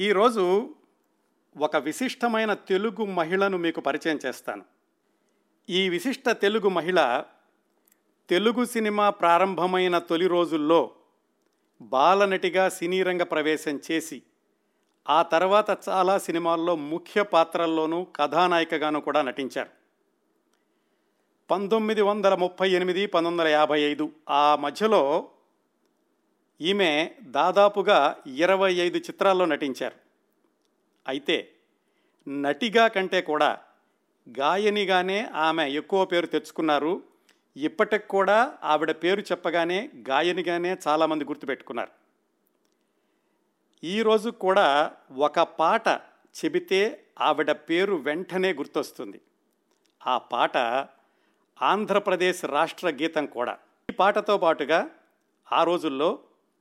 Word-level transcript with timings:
ఈరోజు 0.00 0.74
ఒక 1.56 1.76
విశిష్టమైన 1.76 2.54
తెలుగు 2.54 3.04
మహిళను 3.04 3.58
మీకు 3.58 3.80
పరిచయం 3.80 4.18
చేస్తాను. 4.26 4.64
ఈ 5.70 5.88
విశిష్ట 5.88 6.28
తెలుగు 6.28 6.68
మహిళ 6.68 7.24
తెలుగు 8.28 8.64
సినిమా 8.64 9.10
ప్రారంభమైన 9.10 9.98
తొలి 9.98 10.26
రోజుల్లో 10.26 10.90
బాలనటిగా 11.82 12.68
సినీ 12.68 13.02
రంగ 13.02 13.22
ప్రవేశం 13.22 13.80
చేసి 13.90 14.22
ఆ 15.08 15.22
తర్వాత 15.22 15.78
చాలా 15.88 16.18
సినిమాల్లో 16.18 16.76
ముఖ్య 16.76 17.22
పాత్రల్లోనూ 17.22 18.06
కథానాయికగాను 18.16 19.00
కూడా 19.00 19.22
నటించారు. 19.22 19.70
పంతొమ్మిది 21.50 22.02
వందల 22.02 22.34
ముప్పై 22.34 22.70
ఎనిమిది 22.70 23.06
పంతొమ్మిది 23.06 23.42
వందల 23.42 23.58
యాభై 23.58 23.80
ఐదు 23.80 24.10
ఆ 24.30 24.56
మధ్యలో 24.56 25.28
ఈమె 26.62 27.10
దాదాపుగా 27.22 27.98
ఇరవై 28.26 28.72
ఐదు 28.72 28.98
చిత్రాల్లో 28.98 29.44
నటించారు. 29.46 29.96
అయితే 31.08 31.36
నటిగా 32.28 32.88
కంటే 32.88 33.20
కూడా 33.20 33.58
గాయనిగానే 34.38 35.18
ఆమె 35.24 35.70
ఎక్కువ 35.70 36.04
పేరు 36.04 36.26
తెచ్చుకున్నారు. 36.26 37.02
ఇప్పటికి 37.56 38.08
కూడా 38.08 38.58
ఆవిడ 38.64 38.90
పేరు 38.90 39.20
చెప్పగానే 39.20 39.90
గాయనిగానే 40.10 40.76
చాలామంది 40.88 41.24
గుర్తుపెట్టుకున్నారు. 41.24 41.90
ఈరోజు 43.84 44.30
కూడా 44.30 44.92
ఒక 45.18 45.40
పాట 45.40 45.88
చెబితే 46.34 47.04
ఆవిడ 47.20 47.50
పేరు 47.50 47.94
వెంటనే 47.94 48.52
గుర్తొస్తుంది. 48.52 49.20
ఆ 50.06 50.18
పాట 50.18 50.56
ఆంధ్రప్రదేశ్ 51.62 52.44
రాష్ట్ర 52.44 52.90
గీతం 52.90 53.26
కూడా. 53.26 53.58
ఈ 53.90 53.92
పాటతో 53.92 54.38
పాటుగా 54.38 54.90
ఆ 55.52 55.62
రోజుల్లో 55.64 56.18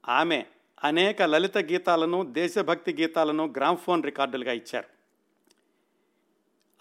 ఆమె 0.10 0.46
అనేక 0.84 1.22
లలిత 1.22 1.58
గీతాలను 1.58 2.23
దేశభక్తి 2.23 2.94
గీతాలను 2.94 3.54
గ్రామ్ఫోన్ 3.58 4.04
రికార్డులుగా 4.04 4.52
ఇచ్చారు. 4.52 4.88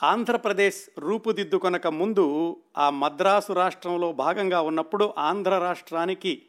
ఆంధ్రప్రదేశ్ 0.02 0.90
రూపుదిద్దుకొనక 0.98 1.86
ముందు 1.86 2.56
ఆ 2.78 2.90
మద్రాసు 2.90 3.52
రాష్ట్రంలో 3.52 4.12
భాగంగా 4.12 4.60
ఉన్నప్పుడు 4.60 5.14
ఆంధ్ర 5.18 5.58
రాష్ట్రానికి 5.58 6.42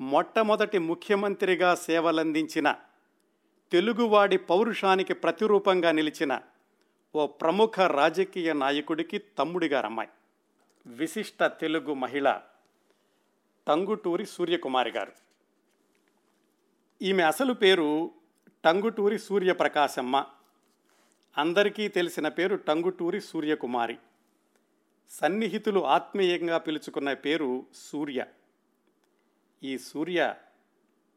మొట్టమొదటి 0.00 0.78
ముఖ్యమంత్రిగా 0.78 1.74
సేవలందించిన 1.74 2.76
తెలుగువాడి 3.72 4.36
పౌరుషానికి 4.36 5.14
ప్రతిరూపంగా 5.14 5.92
నిలిచిన 5.92 6.40
ఓ 7.14 7.26
ప్రముఖ 7.26 7.80
రాజకీయ 7.80 8.52
నాయకుడికి 8.52 9.18
తమ్ముడిగారు 9.18 9.86
అమ్మాయి 9.86 10.10
విశిష్ట 10.86 11.44
తెలుగు 11.44 11.94
మహిళ 11.94 12.40
టంగుటూరి 13.68 14.26
సూర్యకుమారి 14.26 14.90
గారు. 14.90 15.12
ఈమె 17.04 17.22
అసలు 17.22 17.52
పేరు 17.52 18.10
టంగుటూరి 18.64 19.18
సూర్యప్రకాశమ్మ. 19.18 20.24
అందరికీ 21.38 21.88
తెలిసిన 21.88 22.28
పేరు 22.28 22.56
టంగుటూరి 22.56 23.20
సూర్యకుమారి. 23.20 23.98
సన్నిహితులు 25.10 25.86
ఆత్మీయంగా 25.86 26.58
పిలుచుకున్న 26.58 27.12
పేరు 27.12 27.66
సూర్య. 27.74 28.26
ఈ 29.62 29.78
సూర్య 29.78 30.34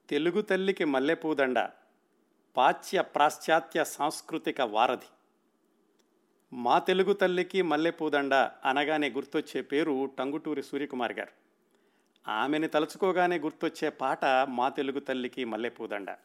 తెలుగు 0.10 0.42
తల్లికి 0.42 0.86
మల్లెపూదండ 0.86 1.70
పాశ్చ్య 2.58 3.02
పాశ్చాత్య 3.02 3.84
సాంస్కృతిక 3.84 4.62
వారధి. 4.62 5.10
మా 6.54 6.80
తెలుగు 6.80 7.14
తల్లికి 7.14 7.62
మల్లెపూదండ 7.62 8.34
అనగానే 8.66 9.10
గుర్తొచ్చే 9.10 9.62
పేరు 9.62 10.12
టంగుటూరి 10.20 10.64
సూర్యకుమారి 10.64 11.14
గారు. 11.14 11.45
ఆమెని 12.28 12.68
తలుచుకోగానే 12.68 13.40
గుర్తొచ్చే 13.40 13.90
పాట 13.90 14.26
మా 14.26 14.70
తెలుగు 14.70 15.00
తల్లికి 15.00 15.46
మల్లెపూదండ. 15.46 16.18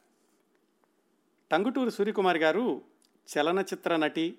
టంగుటూరి 1.51 1.91
సూర్యకుమారి 1.91 2.39
గారు 2.39 2.83
చలనచిత్ర 3.29 3.97
నటి 3.97 4.39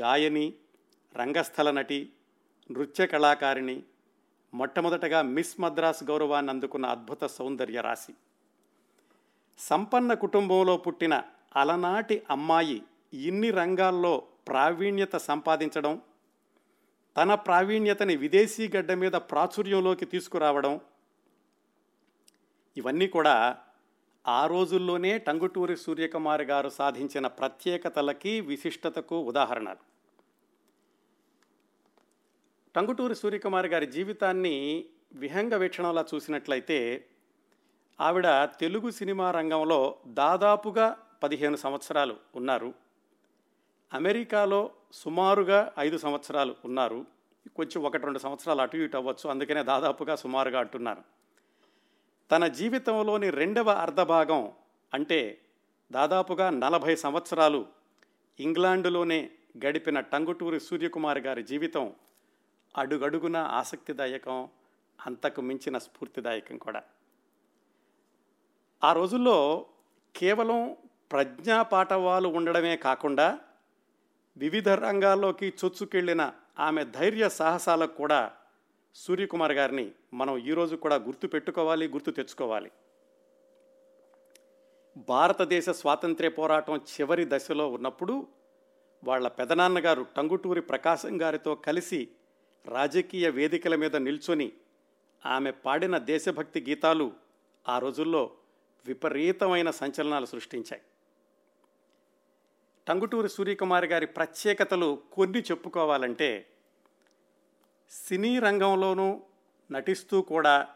గాయని 0.00 0.54
రంగస్థల 1.16 1.70
నటి 1.70 2.12
నృత్య 2.70 3.06
కళాకారిణి 3.06 3.82
మొట్టమొదటగా 4.54 5.22
మిస్ 5.22 5.60
మద్రాస్ 5.60 6.04
గౌరవాన్ని 6.04 6.52
అందుకున్న 6.52 6.86
అద్భుత 6.86 7.24
సౌందర్య 7.24 7.80
రాశి. 7.80 8.14
సంపన్న 9.58 10.14
కుటుంబంలో 10.14 10.76
పుట్టిన 10.76 11.22
అలనాటి 11.56 12.22
అమ్మాయి 12.30 12.82
ఇన్ని 13.14 13.50
రంగాల్లో 13.50 14.22
ప్రావీణ్యత 14.48 15.16
సంపాదించడం 15.16 16.02
తన 17.18 17.34
ప్రావీణ్యతని 17.34 18.16
విదేశీ 18.16 18.70
గడ్డ 18.76 18.92
మీద 18.92 19.12
ప్రాచుర్యంలోకి 19.12 20.04
తీసుకురావడం 20.04 20.80
ఇవన్నీ 22.76 23.06
కూడా 23.06 23.58
ఆ 24.28 24.46
రోజుల్లోనే 24.46 25.18
టంగుటూరి 25.18 25.76
సూర్యకుమారి 25.76 26.44
గారు 26.44 26.68
సాధించిన 26.68 27.26
ప్రత్యేకతలకి 27.26 28.40
విశిష్టతకు 28.40 29.20
ఉదాహరణలు. 29.20 29.76
టంగుటూరి 32.74 33.14
సూర్యకుమారి 33.14 33.68
గారి 33.68 33.86
జీవితాన్ని 33.86 34.84
విహంగ 35.12 35.54
వీక్షణంలా 35.54 36.04
చూసినట్లయితే 36.14 37.08
ఆవిడ 38.00 38.44
తెలుగు 38.44 38.90
సినిమా 38.90 39.30
రంగంలో 39.30 39.96
దాదాపుగా 40.06 40.98
పదిహేను 41.22 41.56
సంవత్సరాలు 41.56 42.16
ఉన్నారు. 42.34 42.74
అమెరికాలో 43.92 44.70
సుమారుగా 44.92 45.72
ఐదు 45.78 45.98
సంవత్సరాలు 45.98 46.56
ఉన్నారు. 46.64 47.06
కొంచెం 47.56 47.82
ఒకటి 47.82 48.04
రెండు 48.04 48.18
సంవత్సరాలు 48.18 48.60
అటు 48.60 48.76
ఇటు 48.76 48.96
అవ్వచ్చు. 48.96 49.30
అందుకనే 49.30 49.62
దాదాపుగా 49.62 50.16
సుమారుగా 50.16 50.60
అంటున్నారు. 50.60 51.02
తన 52.30 52.46
జీవితంలోని 52.46 53.30
రెండవ 53.30 53.70
అర్ధభాగం 53.70 54.52
అంటే 54.94 55.38
దాదాపుగా 55.92 56.50
నలభై 56.50 56.96
సంవత్సరాలు 56.96 57.66
ఇంగ్లాండులోనే 58.40 59.30
గడిపిన 59.66 60.00
టంగుటూరి 60.00 60.60
సూర్యకుమార్ 60.60 61.18
గారి 61.18 61.42
జీవితం 61.42 61.92
అడుగడుగున 62.76 63.36
ఆసక్తిదాయకం 63.36 64.48
అంతకు 65.06 65.40
మించిన 65.40 65.78
స్ఫూర్తిదాయకం 65.78 66.58
కూడా. 66.58 66.82
ఆ 68.84 68.92
రోజుల్లో 68.92 69.66
కేవలం 70.16 70.76
ప్రజ్ఞాపాఠవాలు 71.12 72.28
ఉండడమే 72.28 72.76
కాకుండా 72.76 73.38
వివిధ 74.40 74.68
రంగాల్లోకి 74.68 75.48
చొచ్చుకెళ్ళిన 75.60 76.32
ఆమె 76.58 76.84
ధైర్య 76.84 77.28
సాహసాలకు 77.28 77.94
కూడా 77.94 78.32
సూర్యకుమార్ 78.94 79.52
గారిని 79.52 79.92
మనం 80.14 80.34
ఈరోజు 80.38 80.76
కూడా 80.76 80.96
గుర్తు 80.96 81.26
పెట్టుకోవాలి 81.26 81.88
గుర్తు 81.88 82.10
తెచ్చుకోవాలి. 82.10 82.70
భారతదేశ 85.08 85.68
స్వాతంత్ర్య 85.70 86.28
పోరాటం 86.28 86.76
చివరి 86.76 87.24
దశలో 87.28 87.66
ఉన్నప్పుడు 87.68 88.26
వాళ్ళ 89.04 89.28
పెదనాన్నగారు 89.28 90.06
టంగుటూరి 90.16 90.60
ప్రకాశం 90.60 91.22
గారితో 91.22 91.54
కలిసి 91.54 92.08
రాజకీయ 92.66 93.28
వేదికల 93.28 93.74
మీద 93.74 93.96
నిల్చొని 93.96 94.52
ఆమె 95.26 95.50
పాడిన 95.64 95.98
దేశభక్తి 95.98 96.60
గీతాలు 96.68 97.12
ఆ 97.68 97.78
రోజుల్లో 97.78 98.22
విపరీతమైన 98.86 99.70
సంచలనాలు 99.70 100.26
సృష్టించాయి. 100.26 100.82
టంగుటూరి 102.88 103.28
సూర్యకుమార్ 103.28 103.84
గారి 103.84 104.06
ప్రత్యేకతలు 104.06 105.02
కొన్ని 105.12 105.40
చెప్పుకోవాలంటే 105.40 106.46
సినీ 107.90 108.38
రంగంలోనూ 108.38 109.20
నటిస్తూ 109.70 110.22
కూడా 110.22 110.68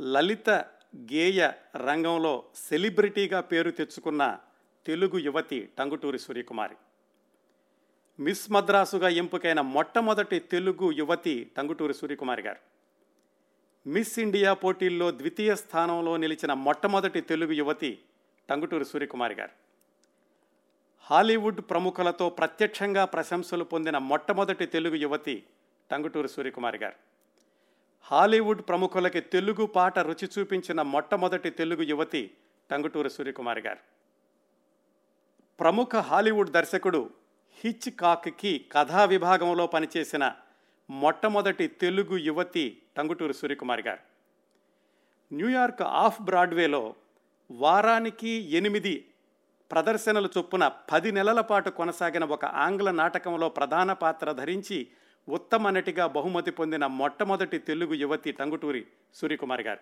లలిత 0.00 0.50
గేయ 0.96 1.52
రంగంలో 1.76 2.44
సెలబ్రిటీగా 2.56 3.40
పేరు 3.40 3.70
తెచ్చుకున్న 3.70 4.38
తెలుగు 4.86 5.18
యువతి 5.18 5.68
టంగుటూరి 5.78 6.18
సూర్యకుమారి. 6.18 6.76
మిస్ 8.20 8.50
మద్రాసుగా 8.50 9.08
ఎంపికైన 9.08 9.60
మొట్టమొదటి 9.60 10.38
తెలుగు 10.38 10.92
యువతి 10.92 11.50
టంగుటూరి 11.56 11.94
సూర్యకుమారి 11.94 12.42
గారు. 12.42 12.58
మిస్ 13.88 14.18
ఇండియా 14.18 14.54
పోటీల్లో 14.54 15.10
ద్వితీయ 15.10 15.54
స్థానంలో 15.56 16.16
నిలిచిన 16.16 16.52
మొట్టమొదటి 16.52 17.20
తెలుగు 17.20 17.52
యువతి 17.52 17.98
టంగుటూరి 18.50 18.84
సూర్యకుమారి 18.84 19.34
గారు. 19.34 19.65
హాలీవుడ్ 21.10 21.60
ప్రముఖులతో 21.60 22.30
ప్రత్యక్షంగా 22.30 23.04
ప్రశంసలు 23.04 23.64
పొందిన 23.64 23.98
మొట్టమొదటి 23.98 24.66
తెలుగు 24.66 24.94
యువతి 24.94 25.46
టంగుటూరు 25.90 26.26
సూర్యకుమారి 26.26 26.78
గారు. 26.78 26.94
హాలీవుడ్ 28.02 28.62
ప్రముఖులకి 28.68 29.20
తెలుగు 29.20 29.66
పాట 29.66 29.98
రుచి 29.98 30.28
చూపించిన 30.38 30.82
మొట్టమొదటి 30.82 31.50
తెలుగు 31.50 31.82
యువతి 31.82 32.30
టంగుటూరు 32.70 33.08
సూర్యకుమారి 33.08 33.60
గారు. 33.60 33.78
ప్రముఖ 35.60 35.96
హాలీవుడ్ 35.96 36.50
దర్శకుడు 36.50 37.10
హిచ్ 37.64 37.90
కాక్కి 37.90 38.64
కథా 38.72 39.04
విభాగంలో 39.04 39.66
పనిచేసిన 39.66 40.34
మొట్టమొదటి 40.90 41.66
తెలుగు 41.66 42.16
యువతి 42.16 42.82
టంగుటూరు 42.96 43.32
సూర్యకుమారి 43.32 43.82
గారు. 43.82 44.00
న్యూయార్క్ 45.34 45.82
ఆఫ్ 45.82 46.22
బ్రాడ్వేలో 46.22 46.94
వారానికి 47.50 48.28
ఎనిమిది 48.28 49.10
ప్రదర్శనలు 49.70 50.28
చొప్పున 50.38 50.68
పది 50.92 51.12
నెలల 51.12 51.40
పాటు 51.40 51.70
కొనసాగిన 51.70 52.24
ఒక 52.24 52.44
ఆంగ్ల 52.44 52.90
నాటకంలో 52.90 53.48
ప్రధాన 53.48 53.92
పాత్ర 53.92 54.32
ధరించి 54.32 54.88
ఉత్తమ 55.28 55.70
నటిగా 55.70 56.06
బహుమతి 56.06 56.50
పొందిన 56.50 56.86
మొట్టమొదటి 56.86 57.58
తెలుగు 57.58 57.94
యువతి 57.94 58.32
టంగుటూరి 58.32 58.86
సూర్యకుమారి 59.14 59.62
గారు. 59.62 59.80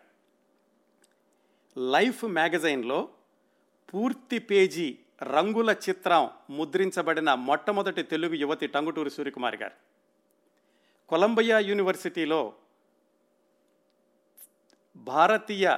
లైఫ్ 1.78 2.24
మ్యాగజైన్లో 2.24 3.08
పూర్తి 3.94 4.38
పేజీ 4.38 4.98
రంగుల 5.22 5.76
చిత్రం 5.88 6.30
ముద్రించబడిన 6.50 7.34
మొట్టమొదటి 7.34 8.02
తెలుగు 8.02 8.34
యువతి 8.34 8.66
టంగుటూరి 8.66 9.10
సూర్యకుమారి 9.10 9.56
గారు. 9.56 9.74
కొలంబియా 11.08 11.58
యూనివర్సిటీలో 11.58 12.52
భారతీయ 14.96 15.76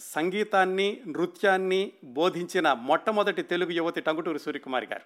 సంగీతాన్ని 0.00 1.02
నృత్యాన్ని 1.08 1.92
బోధించిన 2.04 2.72
మొట్టమొదటి 2.72 3.42
తెలుగు 3.42 3.70
యువతి 3.70 4.00
టంగుటూరి 4.00 4.38
సూర్యకుమారి 4.38 4.86
గారు. 4.86 5.02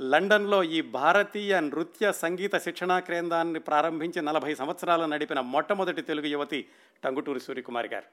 లండన్లో 0.00 0.62
ఈ 0.62 0.80
భారతీయ 0.80 1.60
నృత్య 1.60 2.12
సంగీత 2.12 2.56
శిక్షణా 2.56 3.00
కేంద్రాన్ని 3.00 3.60
ప్రారంభించి 3.60 4.22
నలభై 4.22 4.54
సంవత్సరాలు 4.54 5.04
నడిపిన 5.04 5.40
మొట్టమొదటి 5.40 6.02
తెలుగు 6.02 6.26
యువతి 6.26 6.66
టంగుటూరి 7.04 7.40
సూర్యకుమారి 7.40 7.88
గారు. 7.88 8.04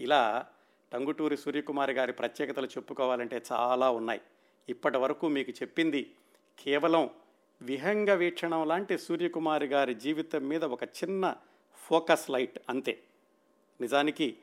ఇలా 0.00 0.46
టంగుటూరి 0.92 1.36
సూర్యకుమారి 1.36 1.92
గారి 1.92 2.12
ప్రత్యేకతలు 2.12 2.66
చెప్పుకోవాలంటే 2.66 3.42
చాలా 3.52 3.90
ఉన్నాయి. 3.90 4.20
ఇప్పటి 4.68 4.98
వరకు 4.98 5.28
మీకు 5.28 5.50
చెప్పింది 5.50 6.14
కేవలం 6.58 7.10
విహంగ 7.62 8.10
వీక్షణం 8.12 8.68
లాంటి 8.68 8.98
సూర్యకుమారి 8.98 9.66
గారి 9.66 9.94
జీవితం 9.94 10.48
మీద 10.48 10.64
ఒక 10.64 10.84
చిన్న 10.84 11.36
ఫోకస్ 11.76 12.30
లైట్ 12.30 12.58
అంతే. 12.68 13.02
నిజానికి 13.80 14.36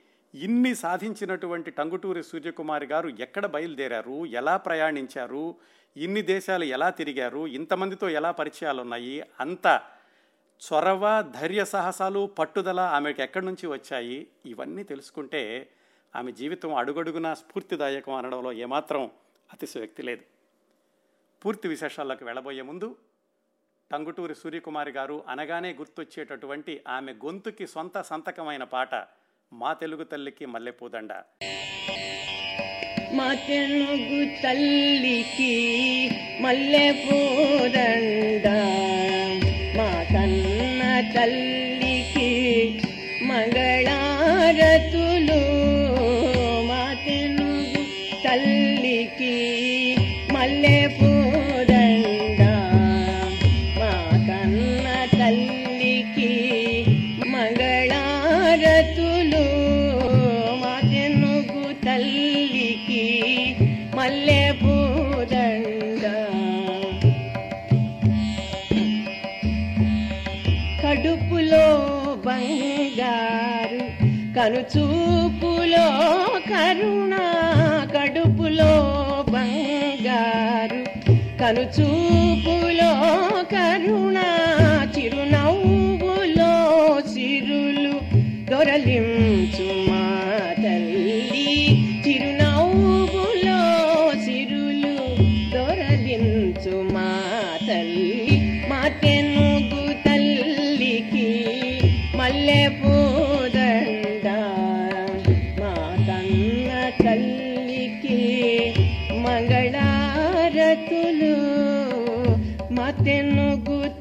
ఇన్ని 0.44 0.75
సాధించినటువంటి 0.75 1.72
టంగుటూరి 1.72 2.24
సూర్యకుమారి 2.24 2.86
గారు 2.86 3.10
ఎక్కడ 3.10 3.45
బయలుదేరారు? 3.45 4.25
ఎలా 4.25 4.57
ప్రయాణించారు? 4.57 5.56
ఇన్ని 5.98 6.22
దేశాలు 6.22 6.63
ఎలా 6.63 6.89
తిరిగారు? 6.89 7.48
ఇంతమందితో 7.48 8.10
ఎలా 8.10 8.31
పరిచయాలు 8.31 8.81
ఉన్నాయి 8.81 9.22
అంత 9.39 9.81
చొరవ 10.62 11.22
ధైర్య 11.22 11.66
సాహసాలు 11.66 12.25
పట్టుదల 12.25 12.80
ఆమెకు 12.80 13.22
ఎక్కడి 13.22 13.45
నుంచి 13.45 13.68
వచ్చాయి? 13.68 14.28
ఇవన్నీ 14.45 14.84
తెలుసుకుంటే 14.84 15.69
ఆమె 16.16 16.31
జీవితం 16.31 16.75
అడుగడుగునా 16.75 17.34
స్ఫూర్తిదాయకం 17.34 18.13
అనడంలో 18.13 18.51
ఏమాత్రం 18.54 19.12
అతిశయోక్తి 19.54 20.04
లేదు. 20.04 20.24
పూర్తి 21.45 21.68
విశేషాల్లోకి 21.68 22.24
వెళ్ళబోయే 22.24 22.62
ముందు 22.62 22.95
టంగుటూరి 23.92 24.36
సూర్యకుమారి 24.36 24.92
గారు 24.92 25.24
అనగానే 25.28 25.74
గుర్తొచ్చేటటువంటి 25.74 26.84
ఆమె 26.88 27.13
గొంతుకి 27.13 27.68
సొంత 27.68 28.01
సంతకమైన 28.01 28.63
పాట 28.63 28.95
మా 29.53 29.73
తెలుగు 29.73 30.03
తల్లికి 30.03 30.45
మల్లెపూదండ. 30.45 31.11
మా 33.13 33.35
తెలుగు 33.47 34.44
తల్లికి 34.44 35.53
మల్లెపూదండ. 36.41 38.47
మా 39.77 39.89
కన్న 40.13 40.81
తల్లి 41.15 41.56
కరుణ 76.50 77.16
కడుపులో 77.95 78.72
బంగారు 79.31 80.81
కనుచూపులో 81.42 82.56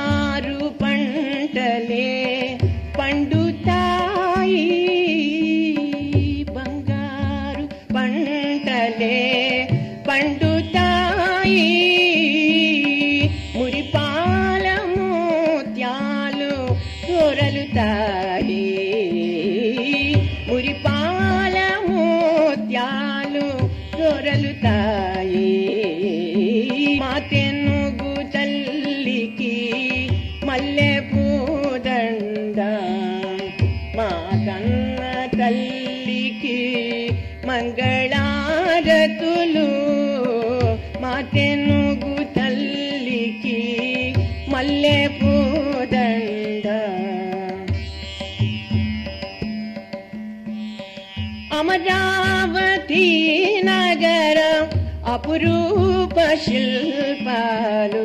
అపురూప 55.10 56.16
శిల్పాలు 56.44 58.04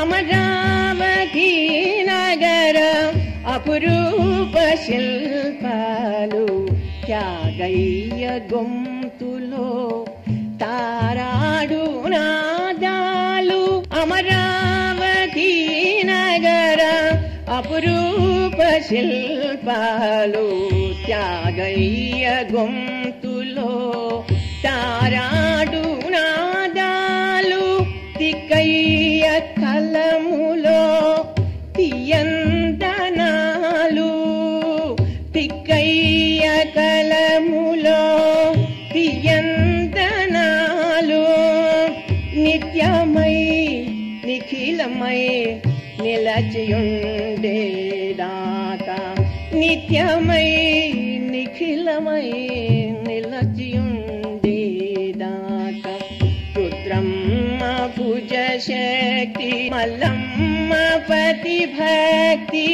అమరావతి 0.00 1.50
నగర 2.08 2.78
అపురూప 3.54 4.54
శిల్పాలు 4.84 6.44
త్యాగయ్య 7.04 8.24
గొంతులో 8.52 9.68
తారాడు 10.62 11.82
నాదాలు 12.14 13.60
అమరావతి 14.02 15.50
నగర 16.10 16.82
అపురూప 17.58 18.58
శిల్పాలు 18.88 20.46
త్యాగయ్య 21.04 22.26
గొంతులో 22.52 23.70
తారా 24.64 25.26
నిలచియుండేదాకా 46.49 48.95
నిత్యమై 49.59 50.47
నిఖిలమై 51.31 52.29
నిలచియుండేదాకా 53.05 53.83
రుద్రమ్మ 56.57 57.61
భుజ 57.97 58.33
శక్తి 58.67 59.51
మల్లమ్మ 59.73 60.71
పతి 61.09 61.59
భక్తి 61.75 62.65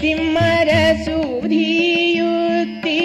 తిమ్మర 0.00 0.70
సుధీయుక్తి 1.04 2.96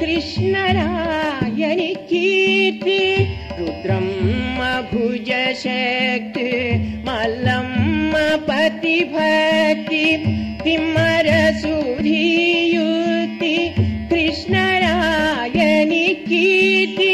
కృష్ణరాయని 0.00 1.92
కీర్తి 2.10 2.98
రుద్రమ్మ 3.60 4.60
భుజ 4.90 5.30
पति 8.47 8.97
भक्तिमरसूरीयुति 12.21 13.55
कृष्णरायनि 14.11 16.05
कीर्ति 16.27 17.13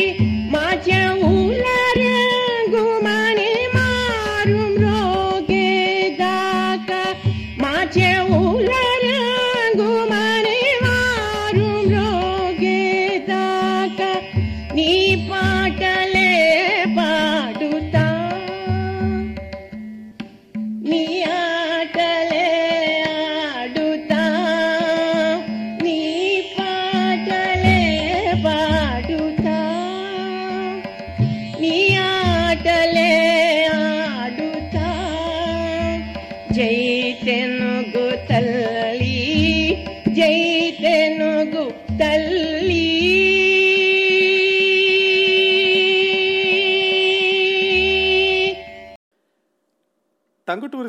జై 40.18 40.78
తెనుగు 40.82 41.66
తల్లి 42.00 42.88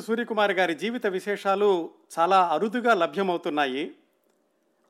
సూర్యకుమార్ 0.00 0.52
గారి 0.52 0.75
జీవిత 0.75 1.06
విశేషాలు 1.06 1.90
చాలా 2.18 2.38
అరుదుగా 2.44 2.94
లభ్యమవుతున్నాయి. 2.94 3.94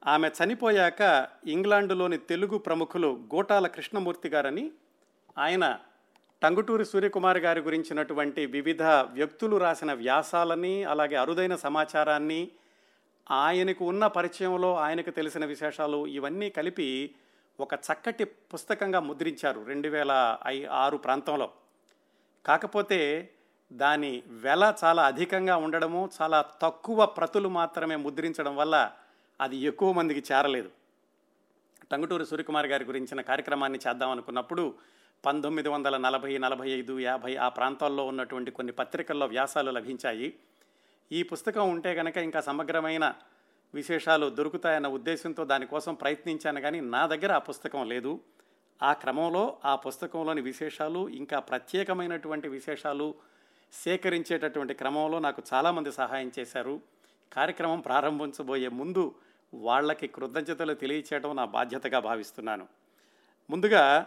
ఆమె 0.07 0.29
చనిపోయాక 0.29 1.29
ఇంగ్లాండులోని 1.47 2.19
తెలుగు 2.19 2.59
ప్రముఖులు 2.59 3.21
గోటాల 3.35 3.67
కృష్ణమూర్తి 3.67 4.29
గారని 4.29 4.71
ఆయన 5.39 5.79
టంగుటూరి 6.43 6.85
సూర్యకుమార్ 6.85 7.39
గారి 7.39 7.61
గురించినటువంటి 7.61 8.47
వివిధ 8.47 8.83
వ్యక్తులు 8.83 9.57
రాసిన 9.57 9.93
వ్యాసాలని 9.93 10.85
అలాగే 10.85 11.17
అరుదైన 11.17 11.57
సమాచారాన్ని 11.57 12.49
ఆయనకు 13.31 13.85
ఉన్న 13.85 14.07
పరిచయంలో 14.07 14.77
ఆయనకు 14.77 15.11
తెలిసిన 15.11 15.45
విశేషాలు 15.45 16.07
ఇవన్నీ 16.07 16.51
కలిపి 16.51 17.15
ఒక 17.61 17.75
చక్కటి 17.75 18.25
పుస్తకంగా 18.25 19.01
ముద్రించారు 19.01 19.65
రెండు 19.65 19.89
వేల 19.89 20.39
ఐ 20.47 20.65
ఆరు 20.65 20.97
ప్రాంతంలో. 20.97 21.51
కాకపోతే 22.47 23.31
దాని 23.73 24.23
వెల 24.29 24.75
చాలా 24.85 25.07
అధికంగా 25.07 25.57
ఉండడము 25.57 26.11
చాలా 26.23 26.45
తక్కువ 26.63 27.07
ప్రతులు 27.07 27.49
మాత్రమే 27.49 27.97
ముద్రించడం 27.97 28.57
వల్ల 28.57 28.93
అది 29.41 29.57
ఎక్కువ 29.57 29.93
మందికి 29.93 30.35
చేరలేదు. 30.35 30.71
టంగుటూరి 31.93 32.27
సూర్యకుమార్ 32.27 32.67
గారి 32.67 32.85
గురించిన 32.85 33.21
కార్యక్రమాన్ని 33.21 33.79
చేద్దాం 33.89 34.11
అనుకున్నప్పుడు 34.11 34.75
పంతొమ్మిది 35.27 35.69
వందల 35.69 35.97
నలభై 35.97 36.39
నలభై 36.39 36.71
ఐదు 36.71 36.99
యాభై 36.99 37.37
ఆ 37.37 37.49
ప్రాంతాల్లో 37.49 38.07
ఉన్నటువంటి 38.07 38.51
కొన్ని 38.51 38.73
పత్రికల్లో 38.73 39.27
వ్యాసాలు 39.27 39.71
లభించాయి. 39.71 40.35
ఈ 41.13 41.23
పుస్తకం 41.23 41.71
ఉంటే 41.71 41.95
కనుక 41.95 42.17
ఇంకా 42.17 42.41
సమగ్రమైన 42.41 43.15
విశేషాలు 43.75 44.31
దొరుకుతాయన్న 44.31 44.89
ఉద్దేశంతో 44.89 45.45
దానికోసం 45.45 45.95
ప్రయత్నించాను 45.95 46.61
కానీ 46.61 46.81
నా 46.81 47.07
దగ్గర 47.07 47.33
ఆ 47.33 47.39
పుస్తకం 47.39 47.89
లేదు. 47.89 48.21
ఆ 48.83 48.93
క్రమంలో 48.93 49.59
ఆ 49.65 49.77
పుస్తకంలోని 49.77 50.41
విశేషాలు 50.41 51.09
ఇంకా 51.09 51.39
ప్రత్యేకమైనటువంటి 51.39 52.49
విశేషాలు 52.49 53.15
సేకరించేటటువంటి 53.73 54.75
క్రమంలో 54.75 55.19
నాకు 55.19 55.43
చాలామంది 55.55 55.93
సహాయం 55.93 56.33
చేశారు. 56.39 56.81
కార్యక్రమం 57.33 57.81
ప్రారంభించబోయే 57.81 58.69
ముందు 58.69 59.15
వాళ్ళకి 59.55 60.07
కృతజ్ఞతలు 60.07 60.75
తెలియచేయడం 60.75 61.37
నా 61.37 61.45
బాధ్యతగా 61.45 61.99
భావిస్తున్నాను. 61.99 62.67
ముందుగా 63.51 64.07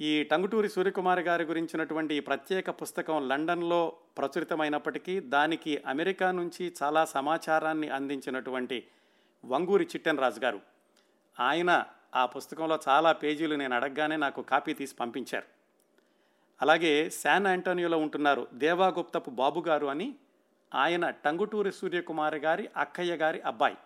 ఈ 0.00 0.24
టంగుటూరి 0.24 0.68
సూర్యకుమార్ 0.68 1.20
గారి 1.20 1.44
గురించినటువంటి 1.44 2.14
ఈ 2.14 2.20
ప్రత్యేక 2.20 2.70
పుస్తకం 2.70 3.28
లండన్లో 3.28 3.96
ప్రచురితమైనప్పటికీ 4.18 5.20
దానికి 5.20 5.82
అమెరికా 5.86 6.32
నుంచి 6.32 6.74
చాలా 6.82 7.04
సమాచారాన్ని 7.04 7.88
అందించినటువంటి 7.88 8.86
వంగూరి 9.44 9.84
చిట్టెన్ 9.84 10.18
రాజు 10.18 10.40
గారు. 10.40 10.60
ఆయన 11.40 11.84
ఆ 12.14 12.26
పుస్తకంలో 12.26 12.78
చాలా 12.88 13.12
పేజీలు 13.12 13.54
నేను 13.54 13.76
అడగగానే 13.76 14.16
నాకు 14.16 14.42
కాపీ 14.42 14.72
తీసి 14.74 14.94
పంపించారు. 14.94 15.46
అలాగే 16.62 17.10
శాన్ 17.10 17.46
ఆంటోనియోలో 17.46 17.98
ఉంటున్నారు 17.98 18.48
దేవాగుప్తపు 18.54 19.30
బాబు 19.30 19.60
గారు 19.60 19.86
అని 19.86 20.14
ఆయన 20.74 21.10
టంగుటూరి 21.10 21.72
సూర్యకుమార్ 21.72 22.34
గారి 22.34 22.68
అక్కయ్య 22.76 23.16
గారి 23.16 23.40
అబ్బాయి. 23.40 23.76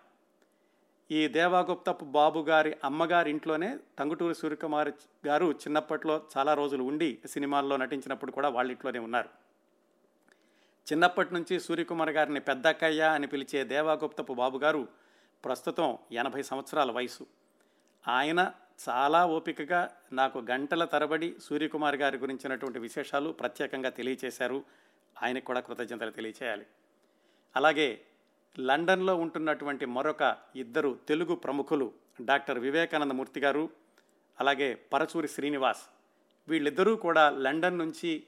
ఈ 1.11 1.27
దేవాగుప్తపు 1.27 2.05
బాబు 2.05 2.39
గారి 2.39 2.77
అమ్మగారి 2.83 3.29
ఇంట్లోనే 3.29 3.77
తంగుటూరి 3.99 4.35
సూర్యకుమార్ 4.35 4.91
గారు 5.27 5.51
చిన్నప్పట్లో 5.51 6.21
చాలా 6.37 6.53
రోజులు 6.53 6.83
ఉండి 6.83 7.17
సినిమాల్లో 7.29 7.77
నటించినప్పుడు 7.77 8.31
కూడా 8.31 8.49
వాళ్ళ 8.49 8.71
ఇంట్లోనే 8.71 8.99
ఉన్నారు. 8.99 9.29
చిన్నప్పటి 10.91 11.33
నుంచి 11.33 11.59
సూర్యకుమార్ 11.59 12.09
గారిని 12.09 12.39
పెద్దక్కయ్య 12.39 13.01
అని 13.01 13.27
పిలిచే 13.27 13.63
దేవాగుప్తపు 13.63 14.33
బాబు 14.33 14.57
గారు 14.57 14.87
ప్రస్తుతం 15.45 15.97
ఎనభై 16.11 16.41
సంవత్సరాల 16.41 16.91
వయసు. 16.91 17.27
ఆయన 18.07 18.51
చాలా 18.89 19.25
ఓపికగా 19.25 19.95
నాకు 20.13 20.39
గంటల 20.51 20.85
తరబడి 20.85 21.35
సూర్యకుమార్ 21.43 21.95
గారి 21.95 22.17
గురించినటువంటి 22.17 22.79
విశేషాలు 22.79 23.29
ప్రత్యేకంగా 23.29 23.89
తెలియచేశారు. 23.89 24.63
ఆయనకు 25.23 25.45
కూడా 25.45 25.59
కృతజ్ఞతలు 25.59 26.11
తెలియచేయాలి. 26.11 26.65
అలాగే 27.55 28.01
లండన్లో 28.57 29.15
ఉంటున్నటువంటి 29.15 29.85
మరొక 29.85 30.37
ఇద్దరు 30.55 30.99
తెలుగు 31.07 31.35
ప్రముఖులు 31.35 31.91
డాక్టర్ 32.21 32.59
వివేకానంద 32.59 33.11
మూర్తి 33.11 33.39
గారు 33.39 33.69
అలాగే 34.39 34.75
పరచూరి 34.93 35.27
శ్రీనివాస్. 35.27 35.83
వీళ్ళిద్దరూ 36.47 36.95
కూడా 36.95 37.29
లండన్ 37.29 37.77
నుంచి 37.77 38.23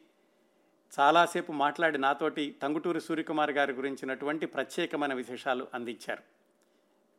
చాలాసేపు 0.99 1.51
మాట్లాడి 1.51 1.97
నాతోటి 1.97 2.55
టంగుటూరి 2.61 3.01
సూర్యకుమార్ 3.01 3.51
గారి 3.51 3.73
గురించినటువంటి 3.73 4.45
ప్రత్యేకమైన 4.45 5.13
విశేషాలు 5.13 5.67
అందించారు. 5.73 6.23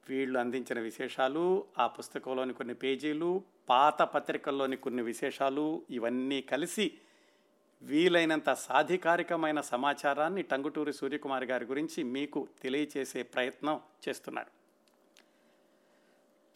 వీళ్ళు 0.09 0.39
అందించిన 0.39 0.81
విశేషాలు 0.81 1.65
ఆ 1.79 1.87
పుస్తకంలోని 1.87 2.53
కొన్ని 2.53 2.75
పేజీలు 2.75 3.43
పాత 3.69 4.03
పత్రికల్లోని 4.03 4.77
కొన్ని 4.77 5.03
విశేషాలు 5.03 5.83
ఇవన్నీ 5.91 6.43
కలిసి 6.43 6.93
వీలైనంత 7.83 8.53
సాధికారికమైన 8.53 9.61
సమాచారాన్ని 9.61 10.43
టంగుటూరి 10.43 10.93
సూర్యకుమార్ 10.93 11.45
గారి 11.45 11.65
గురించి 11.65 12.03
మీకు 12.03 12.49
తెలియచేసే 12.63 13.23
ప్రయత్నం 13.23 13.81
చేస్తున్నారు. 14.09 14.47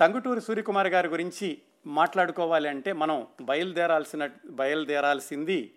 టంగుటూరి 0.01 0.41
సూర్యకుమార్ 0.41 0.87
గారి 0.87 1.09
గురించి 1.09 1.63
మాట్లాడుకోవాలి 1.87 2.69
అంటే 2.69 2.93
మనం 2.93 3.27
బయలుదేరాల్సిన 3.41 4.31
బయలుదేరాల్సింది 4.47 5.75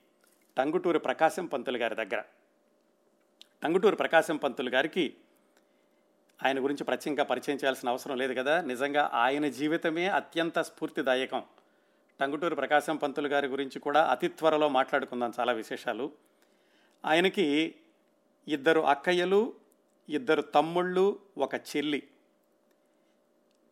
టంగుటూరి 0.58 1.00
ప్రకాశం 1.00 1.46
పంతులు 1.46 1.78
గారి 1.78 1.96
దగ్గర. 1.96 2.24
టంగుటూరి 3.64 3.96
ప్రకాశం 3.96 4.38
పంతులు 4.38 4.70
గారికి 4.70 5.16
ఆయన 6.46 6.64
గురించి 6.64 6.84
ప్రత్యేకంగా 6.84 7.24
పరిచయం 7.24 7.56
చేయాల్సిన 7.56 7.90
అవసరం 7.90 8.18
లేదు 8.18 8.34
కదా? 8.34 8.62
నిజంగా 8.62 9.10
ఆయన 9.14 9.50
జీవితమే 9.50 10.08
అత్యంత 10.08 10.60
స్ఫూర్తిదాయకం. 10.60 11.44
టంగుటూరు 12.20 12.56
ప్రకాశం 12.56 12.96
పంతులు 12.96 13.28
గారి 13.28 13.48
గురించి 13.48 13.80
కూడా 13.80 14.08
అతి 14.08 14.28
త్వరలో 14.28 14.70
మాట్లాడుకుందాం 14.70 15.34
చాలా 15.40 15.52
విశేషాలు. 15.52 16.12
ఆయనకి 17.06 17.76
ఇద్దరు 18.48 18.80
అక్కయ్యలు 18.80 19.54
ఇద్దరు 20.10 20.42
తమ్ముళ్ళు 20.42 21.20
ఒక 21.38 21.56
చెల్లి. 21.56 22.08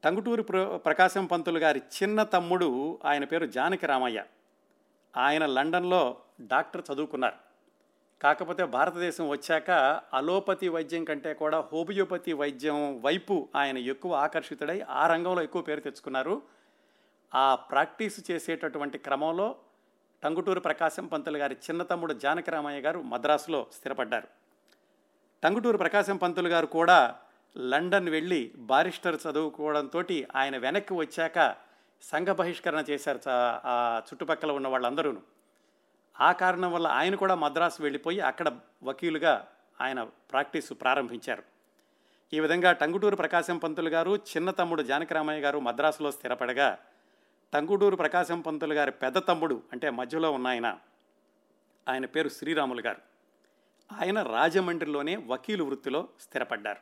టంగుటూరు 0.04 0.44
ప్ర 0.44 0.78
ప్రకాశం 0.78 1.26
పంతులు 1.26 1.60
గారి 1.60 1.80
చిన్న 1.80 2.24
తమ్ముడు 2.24 3.00
ఆయన 3.06 3.24
పేరు 3.24 3.46
జానకి 3.46 3.86
రామయ్య. 3.86 4.24
ఆయన 5.18 5.46
లండన్లో 5.46 6.18
డాక్టర్ 6.42 6.82
చదువుకున్నారు. 6.94 7.36
కాకపోతే 8.22 8.66
భారతదేశం 8.66 9.30
వచ్చాక 9.30 9.72
అలోపతి 10.14 10.70
వైద్యం 10.70 11.04
కంటే 11.04 11.34
కూడా 11.34 11.60
హోమియోపతి 11.60 12.34
వైద్యం 12.34 13.02
వైపు 13.02 13.50
ఆయన 13.56 13.78
ఎక్కువ 13.78 14.14
ఆకర్షితుడై 14.16 14.82
ఆ 14.90 15.08
రంగంలో 15.08 15.44
ఎక్కువ 15.44 15.62
పేరు 15.62 15.80
తెచ్చుకున్నారు. 15.80 16.57
ఆ 17.36 17.56
ప్రాక్టీస్ 17.56 18.32
చేసేటటువంటి 18.32 18.98
క్రమంలో 18.98 19.56
టంగుటూరు 20.24 20.60
ప్రకాశం 20.60 21.08
పంతులు 21.08 21.38
గారి 21.38 21.56
చిన్న 21.56 21.84
తమ్ముడు 21.84 22.14
జానకరామయ్య 22.14 22.82
గారు 22.82 23.02
మద్రాసులో 23.02 23.68
స్థిరపడ్డారు. 23.74 24.28
టంగుటూరు 25.44 25.78
ప్రకాశం 25.78 26.18
పంతులు 26.18 26.50
గారు 26.50 26.66
కూడా 26.66 27.16
లండన్ 27.58 28.10
వెళ్ళి 28.10 28.54
బారిస్టర్ 28.58 29.16
చదువుకోవడంతో 29.16 30.04
ఆయన 30.36 30.58
వెనక్కి 30.58 30.94
వచ్చాక 30.94 31.56
సంఘ 32.02 32.28
బహిష్కరణ 32.28 32.84
చేశారు 32.90 33.20
ఆ 33.66 34.02
చుట్టుపక్కల 34.08 34.52
ఉన్న 34.52 34.68
వాళ్ళందరూ 34.68 35.18
ఆ 36.20 36.32
కారణం 36.32 36.74
వల్ల 36.74 36.88
ఆయన 36.88 37.16
కూడా 37.16 37.36
మద్రాసు 37.36 37.82
వెళ్ళిపోయి 37.82 38.20
అక్కడ 38.20 38.60
వకీలుగా 38.84 39.48
ఆయన 39.82 40.04
ప్రాక్టీసు 40.04 40.74
ప్రారంభించారు. 40.74 41.44
ఈ 42.34 42.40
విధంగా 42.40 42.72
టంగుటూరు 42.72 43.16
ప్రకాశం 43.16 43.58
పంతులు 43.58 43.90
గారు 43.90 44.16
చిన్న 44.16 44.52
తమ్ముడు 44.52 44.82
గారు 44.82 45.60
మద్రాసులో 45.60 46.12
స్థిరపడగా 46.12 46.78
తంగుడూరు 47.54 47.96
ప్రకాశం 47.96 48.42
పంతులు 48.42 48.74
గారి 48.74 48.92
పెద్ద 48.92 49.18
తమ్ముడు 49.18 49.64
అంటే 49.72 49.90
మధ్యలో 49.90 50.32
ఉన్న 50.32 50.48
ఆయన 50.48 50.80
ఆయన 51.88 52.06
పేరు 52.06 52.30
శ్రీరాములు 52.30 52.82
గారు. 52.82 53.02
ఆయన 53.92 54.24
రాజమండ్రిలోనే 54.24 55.16
వకీలు 55.16 55.64
వృత్తిలో 55.64 56.10
స్థిరపడ్డారు. 56.22 56.80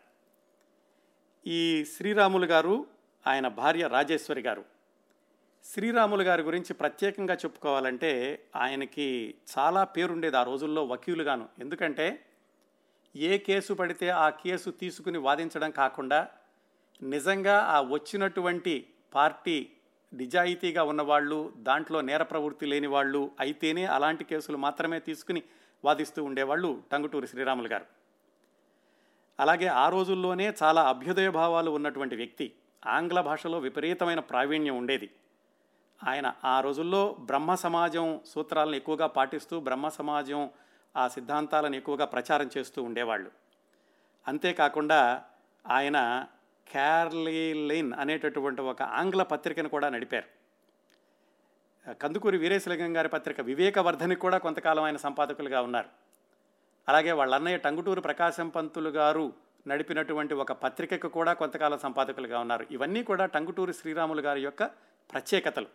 ఈ 1.48 1.86
శ్రీరాములు 1.86 2.46
గారు 2.46 2.88
ఆయన 3.28 3.48
భార్య 3.48 3.88
రాజేశ్వరి 3.88 4.42
గారు. 4.42 4.66
శ్రీరాములు 5.66 6.24
గారి 6.24 6.42
గురించి 6.42 6.74
ప్రత్యేకంగా 6.74 7.34
చెప్పుకోవాలంటే 7.34 8.46
ఆయనకి 8.56 9.36
చాలా 9.60 9.84
పేరుండేది 9.84 10.38
ఆ 10.38 10.44
రోజుల్లో 10.44 10.86
వకీలుగాను. 10.86 11.50
ఎందుకంటే 11.60 12.26
ఏ 13.16 13.38
కేసు 13.38 13.74
పడితే 13.74 14.10
ఆ 14.10 14.30
కేసు 14.30 14.70
తీసుకుని 14.70 15.18
వాదించడం 15.18 15.72
కాకుండా 15.72 16.28
నిజంగా 17.02 17.60
ఆ 17.60 17.82
వచ్చినటువంటి 17.82 18.94
పార్టీ 19.16 19.72
నిజాయితీగా 20.16 20.84
ఉన్నవాళ్ళు 20.84 21.54
దాంట్లో 21.58 22.02
నేర 22.02 22.24
ప్రవృత్తి 22.24 22.66
లేని 22.66 22.88
వాళ్ళు 22.88 23.32
అయితేనే 23.40 23.86
అలాంటి 23.86 24.24
కేసులు 24.24 24.58
మాత్రమే 24.58 25.00
తీసుకుని 25.00 25.44
వాదిస్తూ 25.86 26.24
ఉండేవాళ్ళు 26.24 26.84
టంగుటూరి 26.92 27.28
శ్రీరాములు 27.28 27.68
గారు. 27.68 27.86
అలాగే 29.40 29.68
ఆ 29.68 29.90
రోజుల్లోనే 29.90 30.54
చాలా 30.64 30.90
అభ్యుదయ 30.90 31.30
భావాలు 31.30 31.72
ఉన్నటువంటి 31.72 32.16
వ్యక్తి 32.16 32.54
ఆంగ్ల 32.88 33.22
భాషలో 33.22 33.60
విపరీతమైన 33.60 34.20
ప్రావీణ్యం 34.20 34.78
ఉండేది. 34.78 35.10
ఆయన 36.04 36.34
ఆ 36.46 36.60
రోజుల్లో 36.60 37.16
బ్రహ్మ 37.20 37.56
సమాజం 37.56 38.20
సూత్రాలను 38.26 38.76
ఎక్కువగా 38.76 39.08
పాటిస్తూ 39.08 39.60
బ్రహ్మ 39.60 39.90
సమాజం 39.90 40.50
ఆ 40.98 41.08
సిద్ధాంతాలను 41.08 41.76
ఎక్కువగా 41.76 42.06
ప్రచారం 42.06 42.50
చేస్తూ 42.58 42.84
ఉండేవాళ్ళు. 42.84 43.32
అంతేకాకుండా 44.28 45.24
ఆయన 45.72 46.26
క్యార్లీలిన్ 46.68 47.94
అనేటటువంటి 47.94 48.62
ఒక 48.62 48.82
ఆంగ్ల 48.82 49.24
పత్రికను 49.24 49.70
కూడా 49.70 49.90
నడిపారు. 49.90 50.46
కందుకూరి 51.94 52.38
వీరేశలింగం 52.38 52.98
గారి 52.98 53.10
పత్రిక 53.10 53.42
వివేకవర్ధనికి 53.42 54.22
కూడా 54.22 54.38
కొంతకాలం 54.38 54.84
ఆయన 54.84 54.98
సంపాదకులుగా 54.98 55.62
ఉన్నారు. 55.62 55.90
అలాగే 56.88 57.12
వాళ్ళ 57.12 57.36
అన్నయ్య 57.36 57.58
టంగుటూరు 57.58 58.02
ప్రకాశం 58.02 58.50
పంతులు 58.50 58.90
గారు 58.90 59.34
నడిపినటువంటి 59.68 60.34
ఒక 60.34 60.52
పత్రికకు 60.52 61.08
కూడా 61.08 61.34
కొంతకాలం 61.34 61.80
సంపాదకులుగా 61.80 62.40
ఉన్నారు. 62.40 62.68
ఇవన్నీ 62.72 63.04
కూడా 63.04 63.26
టంగుటూరి 63.26 63.74
శ్రీరాములు 63.74 64.22
గారి 64.22 64.42
యొక్క 64.42 64.64
ప్రత్యేకతలు. 65.12 65.68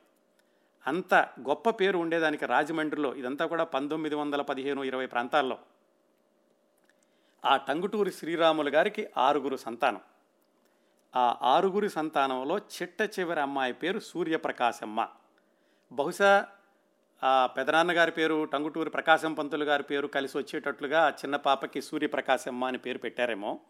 అంత 0.87 1.15
గొప్ప 1.15 1.71
పేరు 1.71 1.99
ఉండేదానికి 1.99 2.47
రాజమండ్రిలో 2.47 3.15
ఇదంతా 3.15 3.47
కూడా 3.47 3.65
పంతొమ్మిది 3.65 4.15
వందల 4.15 4.43
పదిహేను 4.43 4.85
ఇరవై 4.85 5.07
ప్రాంతాల్లో. 5.07 5.59
ఆ 7.45 7.57
టంగుటూరి 7.57 8.13
శ్రీరాములు 8.13 8.71
గారికి 8.71 9.09
ఆరుగురు 9.17 9.57
సంతానం. 9.57 10.01
ఆ 11.17 11.37
ఆరుగురి 11.43 11.91
సంతానంలో 11.91 12.59
చిట్ట 12.59 13.21
చివరి 13.21 13.41
అమ్మాయి 13.41 13.73
పేరు 13.73 13.99
సూర్యప్రకాశమ్మ. 13.99 15.09
బహుశా 15.93 16.47
ఆ 17.25 17.47
పెదనాన్నగారి 17.47 18.13
పేరు 18.13 18.45
టంగుటూరి 18.45 18.91
ప్రకాశం 18.91 19.35
పంతులు 19.35 19.65
గారి 19.65 19.83
పేరు 19.83 20.07
కలిసి 20.07 20.39
వచ్చేటట్లుగా 20.39 21.11
చిన్న 21.11 21.37
పాపకి 21.37 21.83
సూర్యప్రకాశమ్మ 21.83 22.65
అని 22.65 22.79
పేరు 22.79 22.99
పెట్టారేమో. 22.99 23.61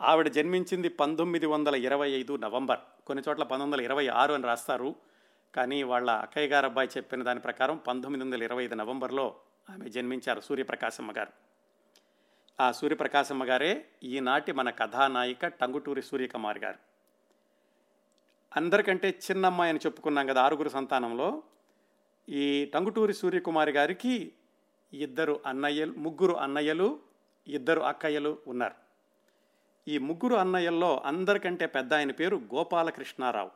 ఆవిడ 0.00 0.28
జన్మించింది 0.28 0.88
పంతొమ్మిది 0.88 1.46
వందల 1.46 1.74
ఇరవై 1.74 2.10
ఐదు 2.10 2.36
నవంబర్. 2.36 2.78
కొన్ని 3.06 3.24
చోట్ల 3.28 3.42
పంతొమ్మిది 3.42 3.82
వందల 3.82 3.84
ఇరవై 3.84 4.06
ఆరు 4.06 4.34
అని 4.34 4.44
రాస్తారు. 4.44 4.94
కానీ 5.54 5.82
వాళ్ళ 5.82 6.10
అక్కయ్య 6.10 6.46
గారు 6.46 6.66
అబ్బాయి 6.66 6.88
చెప్పిన 6.96 7.22
దాని 7.22 7.40
ప్రకారం 7.40 7.76
పంతొమ్మిది 7.76 8.24
వందల 8.24 8.42
ఇరవై 8.42 8.64
ఐదు 8.64 8.74
నవంబర్లో 8.74 9.34
ఆమె 9.70 9.88
జన్మించారు 9.88 10.40
సూర్యప్రకాశమ్మ 10.40 11.12
గారు. 11.12 11.45
ఆ 12.60 12.72
సూర్యప్రకాశమ్మ 12.72 13.44
గారే 13.44 13.88
ఈనాటి 14.02 14.52
మన 14.52 14.70
కథానాయిక 14.70 15.46
టంగుటూరి 15.46 16.02
సూర్యకుమార్ 16.02 16.58
గారు. 16.58 16.78
అందరికంటే 18.56 19.08
చిన్నమ్మాయి 19.08 19.70
అని 19.70 19.78
చెప్పుకున్నాం 19.86 20.26
కదా 20.26 20.42
ఆరుగురు 20.42 20.68
సంతానంలో. 20.68 21.42
ఈ 22.28 22.70
టంగుటూరి 22.74 23.14
సూర్యకుమారి 23.14 23.72
గారికి 23.72 24.32
ఇద్దరు 24.92 25.40
అన్నయ్యలు 25.46 25.92
ముగ్గురు 25.92 26.32
అన్నయ్యలు 26.32 27.00
ఇద్దరు 27.48 27.80
అక్కయ్యలు 27.80 28.38
ఉన్నారు. 28.46 28.74
ఈ 29.88 29.98
ముగ్గురు 29.98 30.34
అన్నయ్యల్లో 30.34 31.02
అందరికంటే 31.04 31.66
పెద్ద 31.66 31.94
ఆయన 31.94 32.12
పేరు 32.12 32.36
గోపాలకృష్ణారావు. 32.36 33.50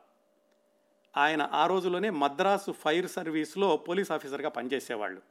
ఆయన 1.17 1.49
ఆ 1.53 1.67
రోజులోనే 1.67 2.11
మద్రాసు 2.11 2.73
ఫైర్ 2.73 3.09
సర్వీస్లో 3.09 3.77
పోలీస్ 3.77 4.13
ఆఫీసర్గా 4.13 4.49
పనిచేసేవాళ్ళు. 4.49 5.23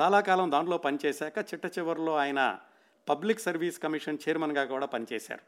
చాలా 0.00 0.20
కాలం 0.20 0.50
దాంట్లో 0.50 0.78
పనిచేశాక 0.78 1.38
చిట్ట 1.38 1.78
చివరిలో 1.78 2.16
ఆయన 2.16 2.60
పబ్లిక్ 3.08 3.40
సర్వీస్ 3.40 3.78
కమిషన్ 3.78 4.18
చైర్మన్గా 4.28 4.64
కూడా 4.64 4.86
పనిచేశారు. 4.86 5.42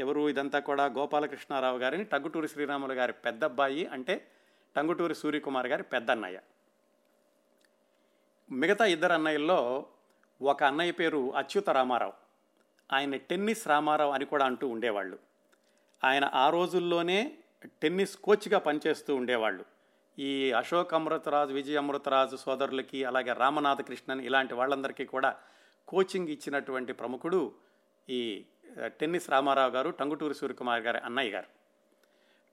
ఎవరు 0.00 0.28
ఇదంతా 0.28 0.58
కూడా 0.58 0.84
గోపాలకృష్ణారావు 0.86 1.78
గారిని 1.78 2.04
టంగుటూరి 2.04 2.48
శ్రీరాములు 2.48 2.94
గారి 2.94 3.12
పెద్దబ్బాయి 3.12 3.86
అంటే 3.86 4.26
టంగుటూరి 4.76 5.14
సూర్యకుమార్ 5.14 5.66
గారి 5.66 5.82
పెద్ద 5.82 6.10
అన్నయ్య 6.10 6.40
మిగతా 8.50 8.84
ఇద్దరు 8.84 9.12
అన్నయ్యల్లో 9.12 9.86
ఒక 10.42 10.62
అన్నయ్య 10.62 10.92
పేరు 10.92 11.36
అచ్యుత 11.36 11.70
రామారావు. 11.70 12.12
ఆయన 12.92 13.16
టెన్నిస్ 13.16 13.68
రామారావు 13.68 14.12
అని 14.12 14.24
కూడా 14.24 14.44
అంటూ 14.44 14.68
ఉండేవాళ్ళు. 14.68 15.18
ఆయన 16.04 16.30
ఆ 16.34 16.50
రోజుల్లోనే 16.50 17.32
టెన్నిస్ 17.82 18.16
కోచ్గా 18.16 18.58
పనిచేస్తూ 18.58 19.16
ఉండేవాళ్ళు. 19.16 19.64
ఈ 20.18 20.52
అశోక్ 20.52 20.94
అమృతరాజు 20.94 21.52
విజయ 21.52 21.76
అమృతరాజు 21.76 22.36
సోదరులకి 22.36 23.04
అలాగే 23.04 23.32
రామనాథ 23.32 23.80
కృష్ణన్ 23.80 24.20
ఇలాంటి 24.20 24.54
వాళ్ళందరికీ 24.54 25.04
కూడా 25.04 25.36
కోచింగ్ 25.88 26.28
ఇచ్చినటువంటి 26.28 26.92
ప్రముఖుడు 26.92 27.52
ఈ 28.08 28.44
టెన్నిస్ 28.86 29.30
రామారావు 29.30 29.70
గారు 29.70 29.90
టంగుటూరి 29.90 30.34
సూర్యకుమార్ 30.34 30.82
గారి 30.82 30.98
అన్నయ్య 30.98 31.30
గారు. 31.30 31.48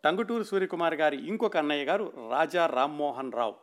టంగుటూరి 0.04 0.46
సూర్యకుమార్ 0.46 0.94
గారి 0.94 1.18
ఇంకొక 1.28 1.58
అన్నయ్య 1.58 1.86
గారు 1.86 2.30
రాజా 2.32 2.66
రామ్మోహన్ 2.66 3.32
రావు. 3.34 3.56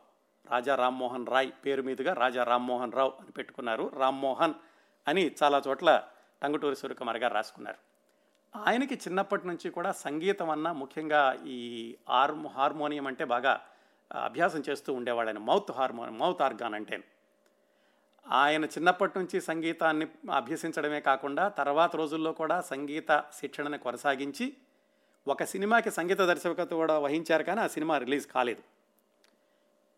రాజా 0.51 0.75
రామ్మోహన్ 0.75 1.27
రాయ్ 1.27 1.51
పేరు 1.65 1.81
మీదుగా 1.81 2.13
రాజా 2.13 2.43
రామ్మోహన్ 2.43 2.91
రావు 2.91 3.13
అని 3.19 3.31
పెట్టుకున్నారు. 3.31 3.91
రామ్మోహన్ 3.97 4.53
అని 5.07 5.31
చాలా 5.43 5.61
చోట్ల 5.67 6.03
టంగుటూరి 6.43 6.75
సూర్యకుమార్ 6.75 7.17
గారు 7.17 7.33
రాసుకున్నారు. 7.33 7.77
ఆయనకి 8.55 8.95
చిన్నప్పటి 8.95 9.47
నుంచి 9.47 9.69
కూడా 9.69 9.91
సంగీతం 9.91 10.49
అన్న 10.49 10.71
ముఖ్యంగా 10.71 11.39
ఈ 11.47 11.97
హార్మో 12.09 12.49
హార్మోనియం 12.49 13.07
అంటే 13.07 13.25
బాగా 13.25 13.61
అభ్యాసం 14.13 14.63
చేస్తూ 14.69 14.93
ఉండేవాడు 14.93 15.27
ఆయన 15.27 15.37
మౌత్ 15.37 15.71
హార్మోనియం 15.71 16.19
మౌత్ 16.19 16.41
ఆర్గాన్ 16.41 16.73
అంటే 16.73 17.03
ఆయన 18.31 18.65
చిన్నప్పటి 18.65 19.19
నుంచి 19.19 19.41
సంగీతాన్ని 19.41 20.07
అభ్యసించడమే 20.31 21.01
కాకుండా 21.01 21.47
తర్వాత 21.47 21.95
రోజుల్లో 21.95 22.31
కూడా 22.31 22.61
సంగీత 22.61 23.23
శిక్షణని 23.39 23.77
కొనసాగించి 23.77 24.53
ఒక 25.27 25.43
సినిమాకి 25.43 25.91
సంగీత 25.91 26.17
దర్శకత్వం 26.17 26.79
కూడా 26.79 26.99
వహించారు 26.99 27.43
కానీ 27.43 27.61
ఆ 27.61 27.67
సినిమా 27.67 27.97
రిలీజ్ 27.97 28.27
కాలేదు. 28.27 28.61